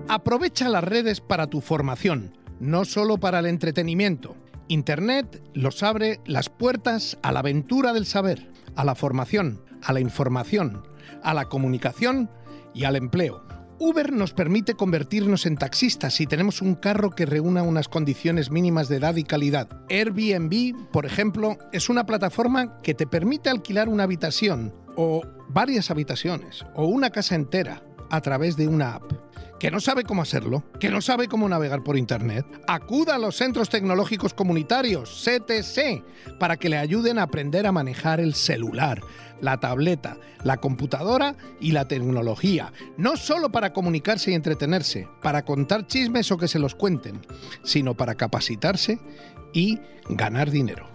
Aprovecha 0.07 0.67
las 0.67 0.83
redes 0.83 1.21
para 1.21 1.47
tu 1.47 1.61
formación, 1.61 2.35
no 2.63 2.86
solo 2.86 3.17
para 3.17 3.39
el 3.39 3.45
entretenimiento. 3.45 4.36
Internet 4.69 5.43
los 5.54 5.84
abre 5.84 6.21
las 6.26 6.49
puertas 6.49 7.17
a 7.21 7.34
la 7.34 7.39
aventura 7.39 7.91
del 7.91 8.06
saber, 8.06 8.49
a 8.76 8.86
la 8.86 8.95
formación, 8.95 9.62
a 9.84 9.91
la 9.91 9.99
información, 9.99 10.88
a 11.21 11.34
la 11.34 11.45
comunicación 11.45 12.30
y 12.73 12.86
al 12.86 12.95
empleo. 12.95 13.43
Uber 13.80 14.13
nos 14.13 14.34
permite 14.34 14.76
convertirnos 14.76 15.45
en 15.45 15.58
taxistas 15.58 16.13
si 16.13 16.26
tenemos 16.26 16.62
un 16.62 16.76
carro 16.76 17.10
que 17.10 17.26
reúna 17.26 17.63
unas 17.63 17.89
condiciones 17.89 18.49
mínimas 18.49 18.88
de 18.88 18.95
edad 18.95 19.17
y 19.17 19.26
calidad. 19.26 19.67
Airbnb, 19.89 20.89
por 20.91 21.06
ejemplo, 21.06 21.58
es 21.73 21.89
una 21.89 22.06
plataforma 22.06 22.80
que 22.82 22.93
te 22.93 23.06
permite 23.06 23.49
alquilar 23.49 23.89
una 23.89 24.04
habitación 24.04 24.73
o 24.95 25.21
varias 25.49 25.91
habitaciones 25.91 26.65
o 26.76 26.86
una 26.86 27.10
casa 27.10 27.36
entera 27.36 27.84
a 28.10 28.21
través 28.21 28.56
de 28.56 28.69
una 28.69 28.95
app. 28.95 29.12
¿Que 29.63 29.71
no 29.71 29.80
sabe 29.80 30.04
cómo 30.04 30.21
hacerlo? 30.21 30.62
¿Que 30.78 30.89
no 30.89 30.99
sabe 30.99 31.30
cómo 31.30 31.47
navegar 31.47 31.86
por 31.86 31.97
Internet? 31.97 32.45
Acuda 32.67 33.15
a 33.15 33.17
los 33.17 33.38
Centros 33.38 33.69
Tecnológicos 33.69 34.34
Comunitarios, 34.34 35.23
CTC, 35.23 36.04
para 36.38 36.58
que 36.58 36.67
le 36.67 36.76
ayuden 36.76 37.17
a 37.17 37.23
aprender 37.23 37.65
a 37.65 37.71
manejar 37.71 38.19
el 38.19 38.34
celular, 38.34 38.99
la 39.39 39.62
tableta, 39.62 40.17
la 40.43 40.58
computadora 40.58 41.38
y 41.62 41.71
la 41.71 41.88
tecnología. 41.88 42.73
No 42.97 43.15
solo 43.15 43.54
para 43.54 43.71
comunicarse 43.71 44.32
y 44.32 44.34
entretenerse, 44.34 45.08
para 45.21 45.45
contar 45.45 45.88
chismes 45.88 46.30
o 46.34 46.38
que 46.38 46.49
se 46.49 46.60
los 46.60 46.76
cuenten, 46.76 47.21
sino 47.63 47.95
para 47.95 48.15
capacitarse 48.15 48.99
y 49.54 49.80
ganar 50.10 50.52
dinero. 50.52 50.88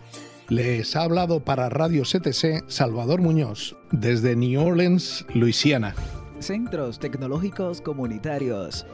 Les 0.51 0.95
ha 0.95 1.05
hablado 1.05 1.43
para 1.43 1.71
Radio 1.71 2.03
CTC 2.03 2.69
Salvador 2.69 3.23
Muñoz, 3.23 3.77
desde 3.93 4.37
New 4.37 4.61
Orleans, 4.61 5.25
Luisiana. 5.33 5.95
Centros 6.41 6.99
Tecnológicos 6.99 7.81
Comunitarios. 7.81 8.87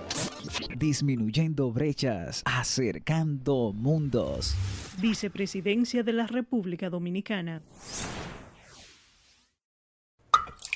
Disminuyendo 0.76 1.70
brechas, 1.72 2.42
acercando 2.44 3.72
mundos. 3.74 4.54
Vicepresidencia 5.00 6.02
de 6.02 6.12
la 6.12 6.26
República 6.26 6.88
Dominicana. 6.88 7.62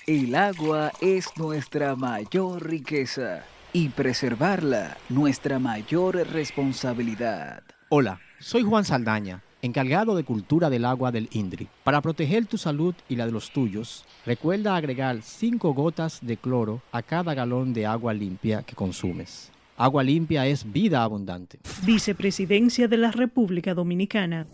El 0.07 0.35
agua 0.35 0.93
es 1.01 1.27
nuestra 1.37 1.97
mayor 1.97 2.67
riqueza 2.67 3.45
y 3.73 3.89
preservarla 3.91 4.97
nuestra 5.09 5.59
mayor 5.59 6.17
responsabilidad. 6.17 7.63
Hola, 7.91 8.21
soy 8.39 8.63
Juan 8.63 8.85
Saldaña, 8.85 9.43
encargado 9.63 10.17
de 10.17 10.25
Cultura 10.25 10.71
del 10.71 10.85
Agua 10.85 11.13
del 11.13 11.29
INDRI. 11.33 11.69
Para 11.85 12.01
proteger 12.01 12.47
tu 12.47 12.59
salud 12.59 12.95
y 13.09 13.17
la 13.17 13.27
de 13.27 13.33
los 13.33 13.51
tuyos, 13.51 14.05
recuerda 14.25 14.77
agregar 14.77 15.23
5 15.23 15.75
gotas 15.75 16.19
de 16.23 16.37
cloro 16.37 16.81
a 16.93 17.03
cada 17.03 17.35
galón 17.35 17.73
de 17.73 17.87
agua 17.87 18.15
limpia 18.15 18.63
que 18.63 18.75
consumes. 18.75 19.51
Agua 19.77 20.03
limpia 20.03 20.47
es 20.47 20.71
vida 20.73 21.03
abundante. 21.05 21.61
Vicepresidencia 21.85 22.89
de 22.89 22.97
la 22.97 23.13
República 23.13 23.75
Dominicana. 23.75 24.47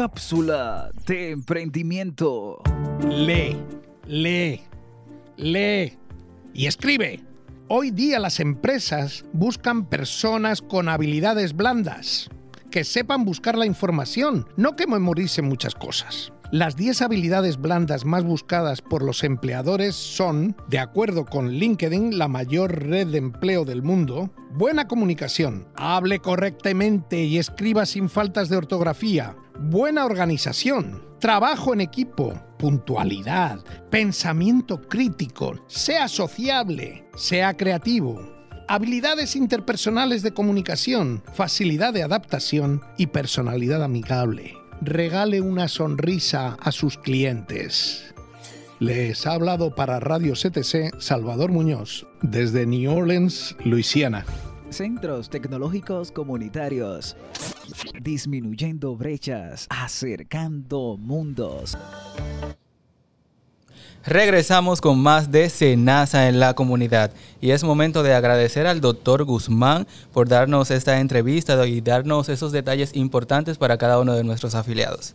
Cápsula 0.00 0.90
de 1.06 1.30
emprendimiento. 1.30 2.62
Lee, 3.06 3.54
lee, 4.06 4.62
lee 5.36 5.98
y 6.54 6.66
escribe. 6.66 7.22
Hoy 7.68 7.90
día 7.90 8.18
las 8.18 8.40
empresas 8.40 9.26
buscan 9.34 9.90
personas 9.90 10.62
con 10.62 10.88
habilidades 10.88 11.54
blandas, 11.54 12.30
que 12.70 12.84
sepan 12.84 13.26
buscar 13.26 13.58
la 13.58 13.66
información, 13.66 14.48
no 14.56 14.74
que 14.74 14.86
memoricen 14.86 15.44
muchas 15.44 15.74
cosas. 15.74 16.32
Las 16.52 16.74
10 16.74 17.02
habilidades 17.02 17.60
blandas 17.60 18.04
más 18.04 18.24
buscadas 18.24 18.82
por 18.82 19.04
los 19.04 19.22
empleadores 19.22 19.94
son, 19.94 20.56
de 20.68 20.80
acuerdo 20.80 21.24
con 21.24 21.52
LinkedIn, 21.52 22.18
la 22.18 22.26
mayor 22.26 22.86
red 22.88 23.06
de 23.06 23.18
empleo 23.18 23.64
del 23.64 23.82
mundo, 23.82 24.30
buena 24.54 24.88
comunicación, 24.88 25.68
hable 25.76 26.18
correctamente 26.18 27.22
y 27.22 27.38
escriba 27.38 27.86
sin 27.86 28.08
faltas 28.08 28.48
de 28.48 28.56
ortografía, 28.56 29.36
buena 29.60 30.04
organización, 30.04 31.04
trabajo 31.20 31.72
en 31.72 31.82
equipo, 31.82 32.32
puntualidad, 32.58 33.60
pensamiento 33.88 34.80
crítico, 34.80 35.54
sea 35.68 36.08
sociable, 36.08 37.06
sea 37.14 37.56
creativo, 37.56 38.28
habilidades 38.66 39.36
interpersonales 39.36 40.24
de 40.24 40.34
comunicación, 40.34 41.22
facilidad 41.32 41.92
de 41.92 42.02
adaptación 42.02 42.82
y 42.98 43.06
personalidad 43.06 43.84
amigable. 43.84 44.56
Regale 44.82 45.42
una 45.42 45.68
sonrisa 45.68 46.56
a 46.58 46.72
sus 46.72 46.96
clientes. 46.96 48.14
Les 48.78 49.26
ha 49.26 49.32
hablado 49.32 49.74
para 49.74 50.00
Radio 50.00 50.32
CTC 50.32 50.98
Salvador 50.98 51.52
Muñoz, 51.52 52.06
desde 52.22 52.64
New 52.64 52.90
Orleans, 52.90 53.54
Luisiana. 53.62 54.24
Centros 54.70 55.28
Tecnológicos 55.28 56.10
Comunitarios. 56.10 57.14
Disminuyendo 58.00 58.96
brechas, 58.96 59.66
acercando 59.68 60.96
mundos. 60.98 61.76
Regresamos 64.06 64.80
con 64.80 64.98
más 64.98 65.30
de 65.30 65.50
Senasa 65.50 66.28
en 66.28 66.40
la 66.40 66.54
comunidad 66.54 67.10
y 67.42 67.50
es 67.50 67.62
momento 67.64 68.02
de 68.02 68.14
agradecer 68.14 68.66
al 68.66 68.80
doctor 68.80 69.24
Guzmán 69.24 69.86
por 70.14 70.26
darnos 70.26 70.70
esta 70.70 71.00
entrevista 71.00 71.66
y 71.66 71.82
darnos 71.82 72.30
esos 72.30 72.50
detalles 72.50 72.96
importantes 72.96 73.58
para 73.58 73.76
cada 73.76 73.98
uno 73.98 74.14
de 74.14 74.24
nuestros 74.24 74.54
afiliados. 74.54 75.14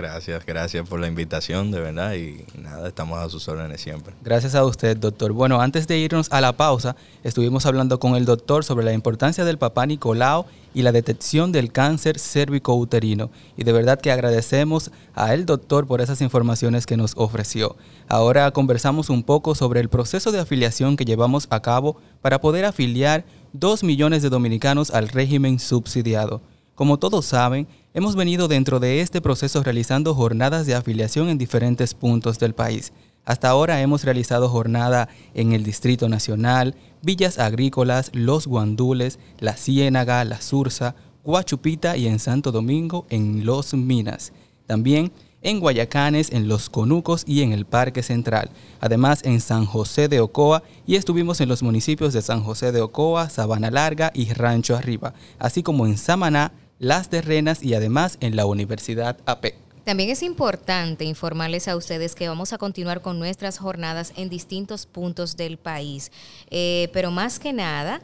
Gracias, 0.00 0.46
gracias 0.46 0.88
por 0.88 0.98
la 0.98 1.08
invitación, 1.08 1.70
de 1.70 1.78
verdad, 1.78 2.14
y 2.14 2.42
nada, 2.58 2.88
estamos 2.88 3.18
a 3.18 3.28
sus 3.28 3.46
órdenes 3.48 3.82
siempre. 3.82 4.14
Gracias 4.24 4.54
a 4.54 4.64
usted, 4.64 4.96
doctor. 4.96 5.32
Bueno, 5.32 5.60
antes 5.60 5.86
de 5.86 5.98
irnos 5.98 6.32
a 6.32 6.40
la 6.40 6.56
pausa, 6.56 6.96
estuvimos 7.22 7.66
hablando 7.66 8.00
con 8.00 8.16
el 8.16 8.24
doctor 8.24 8.64
sobre 8.64 8.86
la 8.86 8.94
importancia 8.94 9.44
del 9.44 9.58
papá 9.58 9.84
Nicolau 9.84 10.46
y 10.72 10.80
la 10.80 10.92
detección 10.92 11.52
del 11.52 11.70
cáncer 11.70 12.18
cérvico-uterino. 12.18 13.30
Y 13.58 13.64
de 13.64 13.72
verdad 13.72 14.00
que 14.00 14.10
agradecemos 14.10 14.90
a 15.14 15.34
el 15.34 15.44
doctor 15.44 15.86
por 15.86 16.00
esas 16.00 16.22
informaciones 16.22 16.86
que 16.86 16.96
nos 16.96 17.12
ofreció. 17.16 17.76
Ahora 18.08 18.50
conversamos 18.52 19.10
un 19.10 19.22
poco 19.22 19.54
sobre 19.54 19.80
el 19.80 19.90
proceso 19.90 20.32
de 20.32 20.40
afiliación 20.40 20.96
que 20.96 21.04
llevamos 21.04 21.46
a 21.50 21.60
cabo 21.60 21.98
para 22.22 22.40
poder 22.40 22.64
afiliar 22.64 23.26
2 23.52 23.84
millones 23.84 24.22
de 24.22 24.30
dominicanos 24.30 24.92
al 24.92 25.08
régimen 25.08 25.58
subsidiado. 25.58 26.40
Como 26.80 26.98
todos 26.98 27.26
saben, 27.26 27.68
hemos 27.92 28.16
venido 28.16 28.48
dentro 28.48 28.80
de 28.80 29.02
este 29.02 29.20
proceso 29.20 29.62
realizando 29.62 30.14
jornadas 30.14 30.64
de 30.64 30.74
afiliación 30.74 31.28
en 31.28 31.36
diferentes 31.36 31.92
puntos 31.92 32.38
del 32.38 32.54
país. 32.54 32.94
Hasta 33.26 33.50
ahora 33.50 33.82
hemos 33.82 34.02
realizado 34.02 34.48
jornada 34.48 35.10
en 35.34 35.52
el 35.52 35.62
Distrito 35.62 36.08
Nacional, 36.08 36.74
Villas 37.02 37.38
Agrícolas, 37.38 38.10
Los 38.14 38.46
Guandules, 38.46 39.18
La 39.40 39.58
Ciénaga, 39.58 40.24
La 40.24 40.40
Sursa, 40.40 40.94
Guachupita 41.22 41.98
y 41.98 42.06
en 42.06 42.18
Santo 42.18 42.50
Domingo 42.50 43.04
en 43.10 43.44
Los 43.44 43.74
Minas. 43.74 44.32
También 44.66 45.12
en 45.42 45.60
Guayacanes, 45.60 46.32
en 46.32 46.48
Los 46.48 46.70
Conucos 46.70 47.24
y 47.26 47.42
en 47.42 47.52
el 47.52 47.66
Parque 47.66 48.02
Central. 48.02 48.48
Además 48.80 49.20
en 49.26 49.42
San 49.42 49.66
José 49.66 50.08
de 50.08 50.20
Ocoa 50.20 50.62
y 50.86 50.96
estuvimos 50.96 51.42
en 51.42 51.50
los 51.50 51.62
municipios 51.62 52.14
de 52.14 52.22
San 52.22 52.42
José 52.42 52.72
de 52.72 52.80
Ocoa, 52.80 53.28
Sabana 53.28 53.70
Larga 53.70 54.12
y 54.14 54.32
Rancho 54.32 54.76
Arriba, 54.76 55.12
así 55.38 55.62
como 55.62 55.84
en 55.84 55.98
Samaná, 55.98 56.52
las 56.80 57.10
terrenas 57.10 57.62
y 57.62 57.74
además 57.74 58.16
en 58.20 58.34
la 58.34 58.46
Universidad 58.46 59.18
AP. 59.26 59.54
También 59.84 60.10
es 60.10 60.22
importante 60.22 61.04
informarles 61.04 61.68
a 61.68 61.76
ustedes 61.76 62.14
que 62.14 62.28
vamos 62.28 62.52
a 62.52 62.58
continuar 62.58 63.02
con 63.02 63.18
nuestras 63.18 63.58
jornadas 63.58 64.12
en 64.16 64.30
distintos 64.30 64.86
puntos 64.86 65.36
del 65.36 65.58
país, 65.58 66.10
eh, 66.50 66.88
pero 66.92 67.10
más 67.10 67.38
que 67.38 67.52
nada 67.52 68.00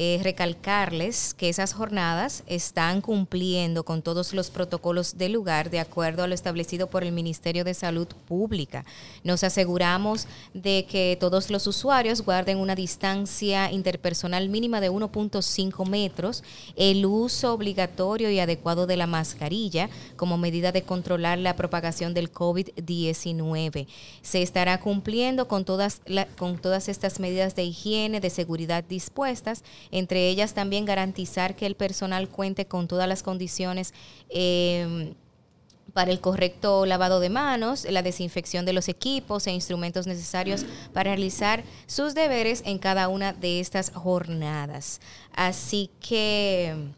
eh, 0.00 0.20
recalcarles 0.22 1.34
que 1.34 1.48
esas 1.48 1.72
jornadas 1.72 2.44
están 2.46 3.00
cumpliendo 3.00 3.84
con 3.84 4.00
todos 4.00 4.32
los 4.32 4.48
protocolos 4.48 5.18
del 5.18 5.32
lugar 5.32 5.70
de 5.70 5.80
acuerdo 5.80 6.22
a 6.22 6.28
lo 6.28 6.36
establecido 6.36 6.86
por 6.88 7.02
el 7.02 7.10
Ministerio 7.10 7.64
de 7.64 7.74
Salud 7.74 8.06
Pública. 8.28 8.84
Nos 9.24 9.42
aseguramos 9.42 10.28
de 10.54 10.86
que 10.88 11.16
todos 11.18 11.50
los 11.50 11.66
usuarios 11.66 12.22
guarden 12.22 12.58
una 12.58 12.76
distancia 12.76 13.72
interpersonal 13.72 14.48
mínima 14.48 14.80
de 14.80 14.88
1.5 14.88 15.84
metros, 15.88 16.44
el 16.76 17.04
uso 17.04 17.52
obligatorio 17.52 18.30
y 18.30 18.38
adecuado 18.38 18.86
de 18.86 18.96
la 18.96 19.08
mascarilla 19.08 19.90
como 20.14 20.38
medida 20.38 20.70
de 20.70 20.82
controlar 20.82 21.38
la 21.38 21.56
propagación 21.56 22.14
del 22.14 22.32
COVID-19. 22.32 23.88
Se 24.22 24.42
estará 24.42 24.78
cumpliendo 24.78 25.48
con 25.48 25.64
todas, 25.64 26.02
con 26.38 26.56
todas 26.58 26.88
estas 26.88 27.18
medidas 27.18 27.56
de 27.56 27.64
higiene, 27.64 28.20
de 28.20 28.30
seguridad 28.30 28.84
dispuestas 28.84 29.64
entre 29.90 30.28
ellas 30.28 30.54
también 30.54 30.84
garantizar 30.84 31.56
que 31.56 31.66
el 31.66 31.74
personal 31.74 32.28
cuente 32.28 32.66
con 32.66 32.88
todas 32.88 33.08
las 33.08 33.22
condiciones 33.22 33.94
em, 34.28 35.14
para 35.92 36.10
el 36.10 36.20
correcto 36.20 36.86
lavado 36.86 37.20
de 37.20 37.30
manos, 37.30 37.86
la 37.90 38.02
desinfección 38.02 38.64
de 38.64 38.72
los 38.72 38.88
equipos 38.88 39.46
e 39.46 39.52
instrumentos 39.52 40.06
necesarios 40.06 40.64
para 40.92 41.10
realizar 41.10 41.64
sus 41.86 42.14
deberes 42.14 42.62
en 42.66 42.78
cada 42.78 43.08
una 43.08 43.32
de 43.32 43.60
estas 43.60 43.90
jornadas. 43.90 45.00
Así 45.34 45.90
que 46.00 46.92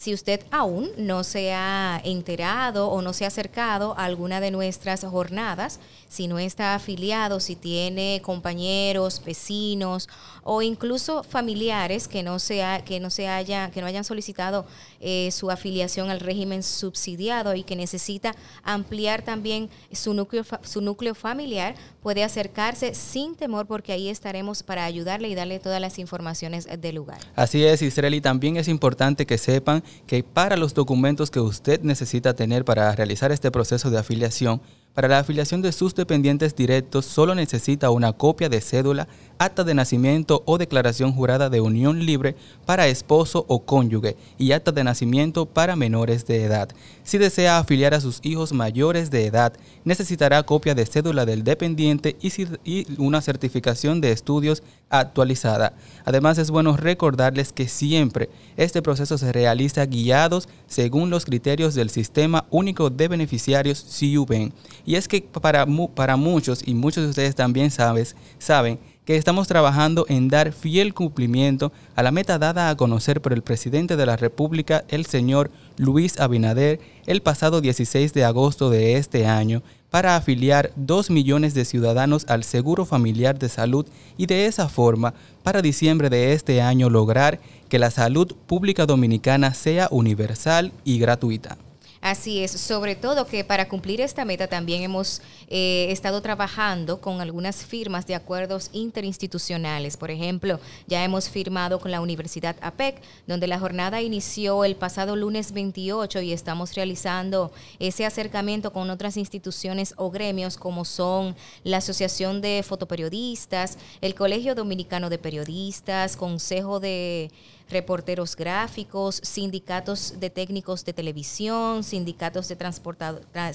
si 0.00 0.14
usted 0.14 0.40
aún 0.50 0.90
no 0.96 1.24
se 1.24 1.52
ha 1.52 2.00
enterado 2.02 2.88
o 2.88 3.02
no 3.02 3.12
se 3.12 3.26
ha 3.26 3.28
acercado 3.28 3.94
a 3.98 4.06
alguna 4.06 4.40
de 4.40 4.50
nuestras 4.50 5.04
jornadas, 5.04 5.78
si 6.08 6.26
no 6.26 6.38
está 6.38 6.74
afiliado, 6.74 7.38
si 7.38 7.54
tiene 7.54 8.22
compañeros, 8.24 9.22
vecinos 9.22 10.08
o 10.42 10.62
incluso 10.62 11.22
familiares 11.22 12.08
que 12.08 12.22
no 12.22 12.38
se, 12.38 12.62
que 12.84 13.00
no 13.00 13.10
se 13.10 13.28
haya, 13.28 13.70
que 13.70 13.80
no 13.80 13.86
hayan 13.86 14.04
solicitado 14.04 14.66
eh, 15.00 15.30
su 15.32 15.50
afiliación 15.50 16.10
al 16.10 16.20
régimen 16.20 16.62
subsidiado 16.62 17.54
y 17.54 17.62
que 17.62 17.76
necesita 17.76 18.34
ampliar 18.62 19.22
también 19.22 19.70
su 19.92 20.14
núcleo, 20.14 20.44
su 20.62 20.80
núcleo 20.80 21.14
familiar, 21.14 21.74
puede 22.02 22.24
acercarse 22.24 22.94
sin 22.94 23.34
temor 23.34 23.66
porque 23.66 23.92
ahí 23.92 24.08
estaremos 24.08 24.62
para 24.62 24.84
ayudarle 24.84 25.28
y 25.28 25.34
darle 25.34 25.58
todas 25.58 25.80
las 25.80 25.98
informaciones 25.98 26.68
del 26.80 26.96
lugar. 26.96 27.18
Así 27.34 27.64
es, 27.64 27.82
Israel, 27.82 28.20
también 28.20 28.56
es 28.56 28.68
importante 28.68 29.26
que 29.26 29.38
sepan 29.38 29.82
que 30.06 30.22
para 30.22 30.56
los 30.56 30.74
documentos 30.74 31.30
que 31.30 31.40
usted 31.40 31.80
necesita 31.82 32.34
tener 32.34 32.64
para 32.64 32.94
realizar 32.94 33.32
este 33.32 33.50
proceso 33.50 33.90
de 33.90 33.98
afiliación, 33.98 34.60
para 34.94 35.06
la 35.06 35.20
afiliación 35.20 35.62
de 35.62 35.72
sus 35.72 35.94
dependientes 35.94 36.56
directos 36.56 37.06
solo 37.06 37.34
necesita 37.34 37.90
una 37.90 38.12
copia 38.12 38.48
de 38.48 38.60
cédula, 38.60 39.06
acta 39.38 39.62
de 39.64 39.72
nacimiento 39.72 40.42
o 40.46 40.58
declaración 40.58 41.12
jurada 41.12 41.48
de 41.48 41.60
unión 41.60 42.04
libre 42.04 42.34
para 42.66 42.88
esposo 42.88 43.44
o 43.48 43.64
cónyuge 43.64 44.16
y 44.36 44.52
acta 44.52 44.72
de 44.72 44.84
nacimiento 44.84 45.46
para 45.46 45.76
menores 45.76 46.26
de 46.26 46.44
edad. 46.44 46.68
Si 47.04 47.18
desea 47.18 47.58
afiliar 47.58 47.94
a 47.94 48.00
sus 48.00 48.18
hijos 48.22 48.52
mayores 48.52 49.10
de 49.10 49.26
edad, 49.26 49.52
necesitará 49.84 50.42
copia 50.42 50.74
de 50.74 50.84
cédula 50.84 51.24
del 51.24 51.44
dependiente 51.44 52.16
y, 52.20 52.86
una 53.00 53.22
certificación 53.22 54.00
de 54.00 54.12
estudios 54.12 54.62
actualizada. 54.90 55.72
Además 56.04 56.36
es 56.38 56.50
bueno 56.50 56.76
recordarles 56.76 57.52
que 57.52 57.68
siempre 57.68 58.28
este 58.56 58.82
proceso 58.82 59.16
se 59.18 59.32
realiza 59.32 59.86
guiados 59.86 60.48
según 60.66 61.10
los 61.10 61.24
criterios 61.24 61.74
del 61.74 61.90
Sistema 61.90 62.44
Único 62.50 62.90
de 62.90 63.08
Beneficiarios 63.08 63.86
CUBEN 63.98 64.52
y 64.84 64.96
es 64.96 65.08
que 65.08 65.22
para, 65.22 65.66
para 65.94 66.16
muchos, 66.16 66.66
y 66.66 66.74
muchos 66.74 67.04
de 67.04 67.10
ustedes 67.10 67.34
también 67.34 67.70
sabes, 67.70 68.16
saben, 68.38 68.78
que 69.04 69.16
estamos 69.16 69.48
trabajando 69.48 70.06
en 70.08 70.28
dar 70.28 70.52
fiel 70.52 70.94
cumplimiento 70.94 71.72
a 71.96 72.02
la 72.04 72.12
meta 72.12 72.38
dada 72.38 72.68
a 72.68 72.76
conocer 72.76 73.20
por 73.20 73.32
el 73.32 73.42
presidente 73.42 73.96
de 73.96 74.06
la 74.06 74.16
República, 74.16 74.84
el 74.88 75.04
señor 75.06 75.50
Luis 75.78 76.20
Abinader, 76.20 76.78
el 77.06 77.20
pasado 77.20 77.60
16 77.60 78.12
de 78.12 78.24
agosto 78.24 78.70
de 78.70 78.96
este 78.96 79.26
año, 79.26 79.62
para 79.90 80.14
afiliar 80.14 80.70
2 80.76 81.10
millones 81.10 81.54
de 81.54 81.64
ciudadanos 81.64 82.24
al 82.28 82.44
Seguro 82.44 82.84
Familiar 82.84 83.38
de 83.38 83.48
Salud 83.48 83.86
y 84.16 84.26
de 84.26 84.46
esa 84.46 84.68
forma, 84.68 85.14
para 85.42 85.62
diciembre 85.62 86.10
de 86.10 86.32
este 86.32 86.62
año, 86.62 86.88
lograr 86.88 87.40
que 87.68 87.80
la 87.80 87.90
salud 87.90 88.32
pública 88.46 88.86
dominicana 88.86 89.54
sea 89.54 89.88
universal 89.90 90.72
y 90.84 91.00
gratuita. 91.00 91.58
Así 92.00 92.42
es, 92.42 92.52
sobre 92.52 92.96
todo 92.96 93.26
que 93.26 93.44
para 93.44 93.68
cumplir 93.68 94.00
esta 94.00 94.24
meta 94.24 94.48
también 94.48 94.80
hemos 94.80 95.20
eh, 95.48 95.88
estado 95.90 96.22
trabajando 96.22 96.98
con 96.98 97.20
algunas 97.20 97.62
firmas 97.62 98.06
de 98.06 98.14
acuerdos 98.14 98.70
interinstitucionales. 98.72 99.98
Por 99.98 100.10
ejemplo, 100.10 100.60
ya 100.86 101.04
hemos 101.04 101.28
firmado 101.28 101.78
con 101.78 101.90
la 101.90 102.00
Universidad 102.00 102.56
APEC, 102.62 103.02
donde 103.26 103.46
la 103.46 103.58
jornada 103.58 104.00
inició 104.00 104.64
el 104.64 104.76
pasado 104.76 105.14
lunes 105.14 105.52
28 105.52 106.22
y 106.22 106.32
estamos 106.32 106.74
realizando 106.74 107.52
ese 107.78 108.06
acercamiento 108.06 108.72
con 108.72 108.88
otras 108.88 109.18
instituciones 109.18 109.92
o 109.98 110.10
gremios 110.10 110.56
como 110.56 110.86
son 110.86 111.36
la 111.64 111.78
Asociación 111.78 112.40
de 112.40 112.64
Fotoperiodistas, 112.66 113.76
el 114.00 114.14
Colegio 114.14 114.54
Dominicano 114.54 115.10
de 115.10 115.18
Periodistas, 115.18 116.16
Consejo 116.16 116.80
de 116.80 117.30
reporteros 117.70 118.36
gráficos, 118.36 119.20
sindicatos 119.22 120.14
de 120.18 120.30
técnicos 120.30 120.84
de 120.84 120.92
televisión, 120.92 121.82
sindicatos 121.84 122.48
de 122.48 122.56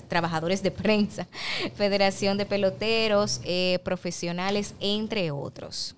trabajadores 0.07 0.63
de 0.63 0.71
prensa, 0.71 1.27
Federación 1.75 2.37
de 2.37 2.45
Peloteros, 2.45 3.41
eh, 3.43 3.79
profesionales, 3.83 4.73
entre 4.79 5.31
otros. 5.31 5.95